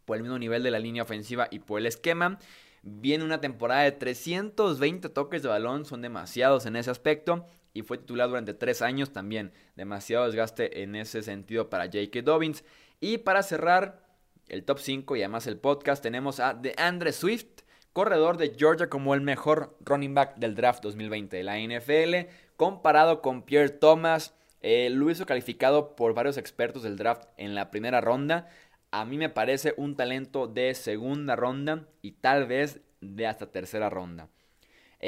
por 0.05 0.17
el 0.17 0.23
mismo 0.23 0.39
nivel 0.39 0.62
de 0.62 0.71
la 0.71 0.79
línea 0.79 1.03
ofensiva 1.03 1.49
y 1.51 1.59
por 1.59 1.81
el 1.81 1.87
esquema. 1.87 2.39
Viene 2.83 3.25
una 3.25 3.41
temporada 3.41 3.83
de 3.83 3.93
320 3.93 5.09
toques 5.09 5.43
de 5.43 5.49
balón, 5.49 5.85
son 5.85 6.03
demasiados 6.03 6.67
en 6.67 6.77
ese 6.77 6.91
aspecto. 6.91 7.47
Y 7.77 7.83
fue 7.83 7.99
titular 7.99 8.29
durante 8.29 8.55
tres 8.55 8.81
años 8.81 9.12
también. 9.12 9.53
Demasiado 9.75 10.25
desgaste 10.25 10.83
en 10.83 10.97
ese 10.97 11.23
sentido 11.23 11.69
para 11.69 11.85
J.K. 11.85 12.23
Dobbins. 12.23 12.65
Y 13.01 13.19
para 13.19 13.43
cerrar 13.43 14.03
el 14.49 14.65
top 14.65 14.79
5 14.79 15.15
y 15.17 15.21
además 15.21 15.47
el 15.47 15.59
podcast, 15.59 16.03
tenemos 16.03 16.41
a 16.41 16.55
DeAndre 16.55 17.12
Swift 17.12 17.65
corredor 17.93 18.39
de 18.39 18.55
Georgia 18.57 18.89
como 18.89 19.12
el 19.12 19.21
mejor 19.21 19.77
running 19.81 20.15
back 20.15 20.37
del 20.37 20.55
draft 20.55 20.83
2020 20.83 21.37
de 21.37 21.43
la 21.43 21.59
NFL, 21.59 22.31
comparado 22.57 23.21
con 23.21 23.43
Pierre 23.43 23.71
Thomas. 23.71 24.35
Eh, 24.62 24.89
lo 24.91 25.11
hizo 25.11 25.27
calificado 25.27 25.97
por 25.97 26.15
varios 26.15 26.39
expertos 26.39 26.83
del 26.83 26.97
draft 26.97 27.29
en 27.37 27.55
la 27.55 27.71
primera 27.71 28.01
ronda. 28.01 28.49
A 28.91 29.05
mí 29.05 29.19
me 29.19 29.29
parece 29.29 29.75
un 29.77 29.97
talento 29.97 30.47
de 30.47 30.75
segunda 30.75 31.37
ronda 31.37 31.89
y 32.01 32.12
tal 32.12 32.47
vez 32.47 32.81
de 33.03 33.27
hasta 33.27 33.51
tercera 33.51 33.91
ronda. 33.91 34.31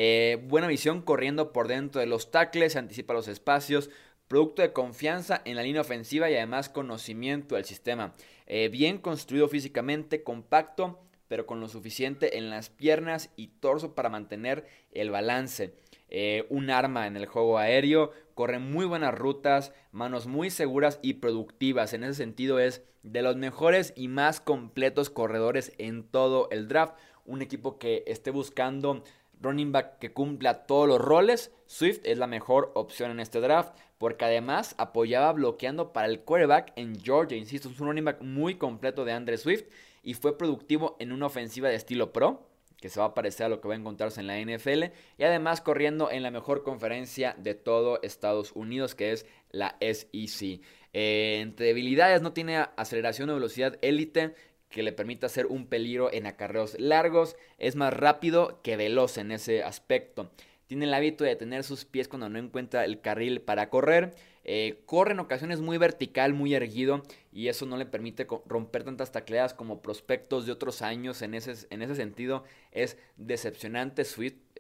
Eh, 0.01 0.39
buena 0.47 0.69
visión 0.69 1.03
corriendo 1.03 1.53
por 1.53 1.67
dentro 1.67 2.01
de 2.01 2.07
los 2.07 2.31
tackles, 2.31 2.77
anticipa 2.77 3.15
los 3.15 3.27
espacios, 3.27 3.91
producto 4.29 4.63
de 4.63 4.73
confianza 4.73 5.43
en 5.45 5.57
la 5.57 5.65
línea 5.65 5.81
ofensiva 5.81 6.31
y 6.31 6.37
además 6.37 6.69
conocimiento 6.69 7.57
del 7.57 7.65
sistema. 7.65 8.15
Eh, 8.47 8.69
bien 8.69 8.99
construido 8.99 9.49
físicamente, 9.49 10.23
compacto, 10.23 11.01
pero 11.27 11.47
con 11.47 11.59
lo 11.59 11.67
suficiente 11.67 12.39
en 12.39 12.49
las 12.49 12.71
piernas 12.71 13.31
y 13.35 13.49
torso 13.49 13.97
para 13.97 14.09
mantener 14.09 14.69
el 14.93 15.11
balance. 15.11 15.75
Eh, 16.11 16.47
un 16.49 16.71
arma 16.71 17.09
en 17.09 17.17
el 17.17 17.27
juego 17.27 17.59
aéreo, 17.59 18.13
corre 18.35 18.61
muy 18.61 18.87
buenas 18.87 19.19
rutas, 19.19 19.73
manos 19.91 20.29
muy 20.29 20.51
seguras 20.51 21.01
y 21.03 21.15
productivas. 21.15 21.93
En 21.93 22.05
ese 22.05 22.15
sentido 22.15 22.61
es 22.61 22.85
de 23.03 23.23
los 23.23 23.35
mejores 23.35 23.95
y 23.97 24.07
más 24.07 24.41
completos 24.41 25.11
corredores 25.11 25.73
en 25.77 26.05
todo 26.05 26.49
el 26.53 26.69
draft. 26.69 26.95
Un 27.25 27.43
equipo 27.43 27.81
que 27.81 28.05
esté 28.07 28.31
buscando 28.31 29.03
running 29.41 29.73
back 29.73 29.99
que 29.99 30.13
cumpla 30.13 30.67
todos 30.67 30.89
los 30.89 31.01
roles, 31.01 31.53
Swift 31.67 32.01
es 32.05 32.19
la 32.19 32.27
mejor 32.27 32.73
opción 32.75 33.11
en 33.11 33.21
este 33.21 33.41
draft, 33.41 33.77
porque 33.99 34.25
además 34.25 34.75
apoyaba 34.79 35.33
bloqueando 35.33 35.93
para 35.93 36.09
el 36.09 36.21
quarterback 36.21 36.73
en 36.77 37.01
Georgia. 37.01 37.37
Insisto, 37.37 37.69
es 37.69 37.81
un 37.81 37.89
running 37.89 38.05
back 38.05 38.23
muy 38.23 38.57
completo 38.57 39.05
de 39.05 39.13
Andre 39.13 39.39
Swift 39.39 39.65
y 40.03 40.15
fue 40.15 40.39
productivo 40.39 40.97
en 40.99 41.13
una 41.13 41.27
ofensiva 41.27 41.69
de 41.69 41.75
estilo 41.75 42.13
pro 42.13 42.49
que 42.81 42.89
se 42.89 43.01
va 43.01 43.07
a 43.07 43.15
parecer 43.15 43.47
a 43.47 43.49
lo 43.49 43.61
que 43.61 43.69
va 43.69 43.75
a 43.75 43.79
encontrarse 43.79 44.21
en 44.21 44.27
la 44.29 44.39
NFL 44.39 44.85
y 45.19 45.25
además 45.25 45.61
corriendo 45.61 46.11
en 46.11 46.23
la 46.23 46.31
mejor 46.31 46.63
conferencia 46.63 47.35
de 47.39 47.55
todo 47.55 48.01
Estados 48.03 48.53
Unidos 48.55 48.95
que 48.95 49.13
es 49.13 49.27
la 49.51 49.77
SEC. 49.81 50.61
Eh, 50.93 51.41
entre 51.43 51.67
debilidades 51.67 52.23
no 52.23 52.33
tiene 52.33 52.57
aceleración 52.77 53.31
o 53.31 53.35
velocidad 53.35 53.79
élite, 53.83 54.35
que 54.69 54.83
le 54.83 54.93
permita 54.93 55.27
hacer 55.27 55.47
un 55.47 55.67
peligro 55.67 56.13
en 56.13 56.27
acarreos 56.27 56.79
largos. 56.79 57.37
Es 57.59 57.77
más 57.77 57.93
rápido 57.93 58.61
que 58.63 58.77
veloz 58.77 59.19
en 59.19 59.33
ese 59.33 59.63
aspecto. 59.63 60.31
Tiene 60.67 60.85
el 60.85 60.95
hábito 60.95 61.25
de 61.25 61.35
tener 61.37 61.65
sus 61.65 61.87
pies 61.87 62.09
cuando 62.09 62.29
no 62.29 62.39
encuentra 62.39 62.85
el 62.85 63.01
carril 63.01 63.41
para 63.41 63.71
correr. 63.71 64.15
Eh, 64.45 64.83
corre 64.85 65.13
en 65.13 65.21
ocasiones 65.21 65.61
muy 65.61 65.79
vertical, 65.79 66.35
muy 66.35 66.55
erguido. 66.55 67.03
Y 67.33 67.49
eso 67.49 67.65
no 67.65 67.79
le 67.79 67.87
permite 67.87 68.27
romper 68.45 68.85
tantas 68.85 69.11
tacleadas 69.11 69.55
como 69.55 69.81
prospectos 69.81 70.45
de 70.45 70.53
otros 70.53 70.83
años. 70.83 71.23
En 71.23 71.35
ese, 71.35 71.67
en 71.71 71.81
ese 71.81 71.95
sentido 71.95 72.45
es 72.71 72.99
decepcionante 73.17 74.03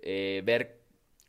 eh, 0.02 0.42
ver 0.46 0.80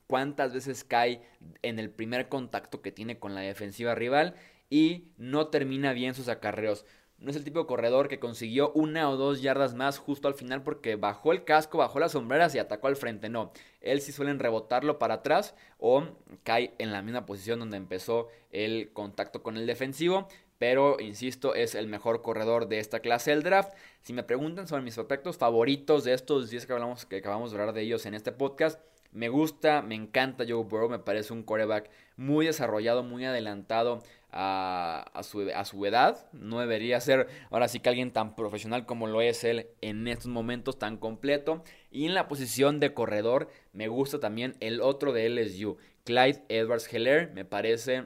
cuántas 0.07 0.53
veces 0.53 0.85
cae 0.85 1.21
en 1.61 1.77
el 1.77 1.89
primer 1.89 2.29
contacto 2.29 2.81
que 2.81 2.91
tiene 2.91 3.19
con 3.19 3.35
la 3.35 3.41
defensiva 3.41 3.95
rival 3.95 4.35
y 4.69 5.09
no 5.17 5.47
termina 5.47 5.93
bien 5.93 6.13
sus 6.13 6.29
acarreos. 6.29 6.85
No 7.19 7.31
es 7.31 7.35
el 7.35 7.43
tipo 7.43 7.59
de 7.59 7.65
corredor 7.65 8.07
que 8.07 8.19
consiguió 8.19 8.71
una 8.71 9.09
o 9.09 9.17
dos 9.17 9.41
yardas 9.41 9.75
más 9.75 9.97
justo 9.97 10.29
al 10.29 10.35
final 10.35 10.63
porque 10.63 10.95
bajó 10.95 11.33
el 11.33 11.43
casco, 11.43 11.77
bajó 11.77 11.99
las 11.99 12.13
sombreras 12.13 12.55
y 12.55 12.59
atacó 12.59 12.87
al 12.87 12.95
frente. 12.95 13.27
No, 13.27 13.51
él 13.81 13.99
sí 13.99 14.13
suelen 14.13 14.39
rebotarlo 14.39 14.99
para 14.99 15.15
atrás 15.15 15.53
o 15.79 16.03
cae 16.43 16.73
en 16.77 16.93
la 16.93 17.01
misma 17.01 17.25
posición 17.25 17.59
donde 17.59 17.77
empezó 17.77 18.27
el 18.51 18.91
contacto 18.93 19.43
con 19.43 19.57
el 19.57 19.67
defensivo. 19.67 20.29
Pero, 20.59 20.99
insisto, 20.99 21.55
es 21.55 21.73
el 21.73 21.87
mejor 21.87 22.21
corredor 22.21 22.67
de 22.67 22.79
esta 22.79 22.99
clase 22.99 23.31
del 23.31 23.43
draft. 23.43 23.73
Si 24.01 24.11
me 24.11 24.23
preguntan 24.23 24.67
sobre 24.67 24.83
mis 24.83 24.97
aspectos 24.97 25.37
favoritos 25.37 26.03
de 26.03 26.13
estos 26.13 26.49
10 26.49 26.65
que, 26.65 26.73
hablamos, 26.73 27.05
que 27.05 27.17
acabamos 27.17 27.51
de 27.51 27.59
hablar 27.59 27.73
de 27.73 27.81
ellos 27.81 28.05
en 28.05 28.13
este 28.13 28.33
podcast, 28.33 28.79
me 29.11 29.29
gusta, 29.29 29.81
me 29.81 29.95
encanta 29.95 30.43
Joe 30.47 30.63
Burrow, 30.63 30.89
me 30.89 30.99
parece 30.99 31.33
un 31.33 31.43
quarterback 31.43 31.89
muy 32.15 32.45
desarrollado, 32.45 33.03
muy 33.03 33.25
adelantado 33.25 34.03
a, 34.31 35.21
su, 35.23 35.49
a, 35.53 35.65
su, 35.65 35.85
edad. 35.85 36.27
No 36.33 36.59
debería 36.59 36.99
ser 37.01 37.27
ahora 37.49 37.67
sí 37.67 37.79
que 37.79 37.89
alguien 37.89 38.11
tan 38.11 38.35
profesional 38.35 38.85
como 38.85 39.07
lo 39.07 39.21
es 39.21 39.43
él 39.43 39.67
en 39.81 40.07
estos 40.07 40.27
momentos 40.27 40.77
tan 40.77 40.97
completo. 40.97 41.63
Y 41.91 42.05
en 42.05 42.13
la 42.13 42.27
posición 42.27 42.79
de 42.79 42.93
corredor 42.93 43.49
me 43.73 43.87
gusta 43.87 44.19
también 44.19 44.55
el 44.59 44.81
otro 44.81 45.13
de 45.13 45.29
LSU, 45.29 45.77
Clyde 46.03 46.43
Edwards 46.49 46.91
Heller. 46.93 47.31
Me 47.33 47.45
parece 47.45 48.05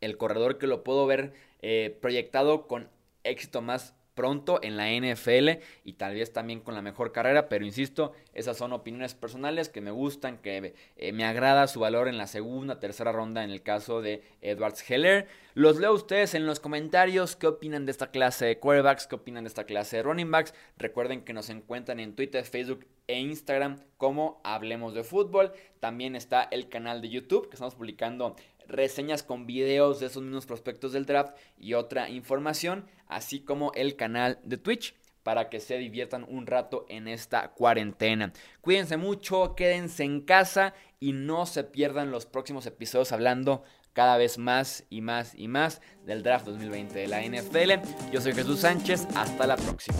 el 0.00 0.16
corredor 0.16 0.58
que 0.58 0.66
lo 0.66 0.84
puedo 0.84 1.06
ver 1.06 1.32
eh, 1.60 1.96
proyectado 2.00 2.66
con 2.66 2.88
éxito 3.24 3.62
más 3.62 3.94
pronto 4.14 4.60
en 4.62 4.76
la 4.76 4.90
NFL 4.90 5.62
y 5.84 5.94
tal 5.94 6.14
vez 6.14 6.32
también 6.32 6.60
con 6.60 6.74
la 6.74 6.82
mejor 6.82 7.12
carrera, 7.12 7.48
pero 7.48 7.64
insisto, 7.64 8.12
esas 8.34 8.56
son 8.56 8.72
opiniones 8.72 9.14
personales 9.14 9.68
que 9.68 9.80
me 9.80 9.90
gustan, 9.90 10.38
que 10.38 10.74
eh, 10.96 11.12
me 11.12 11.24
agrada 11.24 11.66
su 11.66 11.80
valor 11.80 12.08
en 12.08 12.18
la 12.18 12.26
segunda, 12.26 12.80
tercera 12.80 13.12
ronda 13.12 13.44
en 13.44 13.50
el 13.50 13.62
caso 13.62 14.02
de 14.02 14.22
Edwards 14.40 14.88
Heller. 14.90 15.28
Los 15.54 15.78
leo 15.78 15.90
a 15.90 15.94
ustedes 15.94 16.34
en 16.34 16.46
los 16.46 16.60
comentarios, 16.60 17.36
qué 17.36 17.46
opinan 17.46 17.84
de 17.84 17.92
esta 17.92 18.10
clase 18.10 18.46
de 18.46 18.58
quarterbacks, 18.58 19.06
qué 19.06 19.16
opinan 19.16 19.44
de 19.44 19.48
esta 19.48 19.64
clase 19.64 19.98
de 19.98 20.02
running 20.02 20.30
backs. 20.30 20.54
Recuerden 20.78 21.24
que 21.24 21.32
nos 21.32 21.50
encuentran 21.50 22.00
en 22.00 22.14
Twitter, 22.14 22.44
Facebook 22.44 22.86
e 23.06 23.18
Instagram 23.18 23.78
como 23.98 24.40
Hablemos 24.44 24.94
de 24.94 25.04
Fútbol. 25.04 25.52
También 25.80 26.16
está 26.16 26.48
el 26.50 26.68
canal 26.68 27.02
de 27.02 27.10
YouTube 27.10 27.48
que 27.48 27.54
estamos 27.54 27.74
publicando 27.74 28.36
reseñas 28.72 29.22
con 29.22 29.46
videos 29.46 30.00
de 30.00 30.06
esos 30.06 30.22
mismos 30.22 30.46
prospectos 30.46 30.92
del 30.92 31.06
draft 31.06 31.36
y 31.58 31.74
otra 31.74 32.08
información, 32.08 32.86
así 33.06 33.40
como 33.40 33.72
el 33.74 33.94
canal 33.96 34.40
de 34.42 34.56
Twitch 34.56 34.94
para 35.22 35.48
que 35.48 35.60
se 35.60 35.78
diviertan 35.78 36.26
un 36.28 36.46
rato 36.46 36.84
en 36.88 37.06
esta 37.06 37.52
cuarentena. 37.52 38.32
Cuídense 38.60 38.96
mucho, 38.96 39.54
quédense 39.54 40.04
en 40.04 40.22
casa 40.22 40.74
y 40.98 41.12
no 41.12 41.46
se 41.46 41.64
pierdan 41.64 42.10
los 42.10 42.26
próximos 42.26 42.66
episodios 42.66 43.12
hablando 43.12 43.62
cada 43.92 44.16
vez 44.16 44.38
más 44.38 44.84
y 44.90 45.00
más 45.00 45.34
y 45.34 45.48
más 45.48 45.80
del 46.04 46.22
draft 46.22 46.46
2020 46.46 46.98
de 46.98 47.06
la 47.06 47.22
NFL. 47.22 48.10
Yo 48.10 48.20
soy 48.20 48.32
Jesús 48.32 48.60
Sánchez, 48.60 49.06
hasta 49.14 49.46
la 49.46 49.56
próxima. 49.56 49.98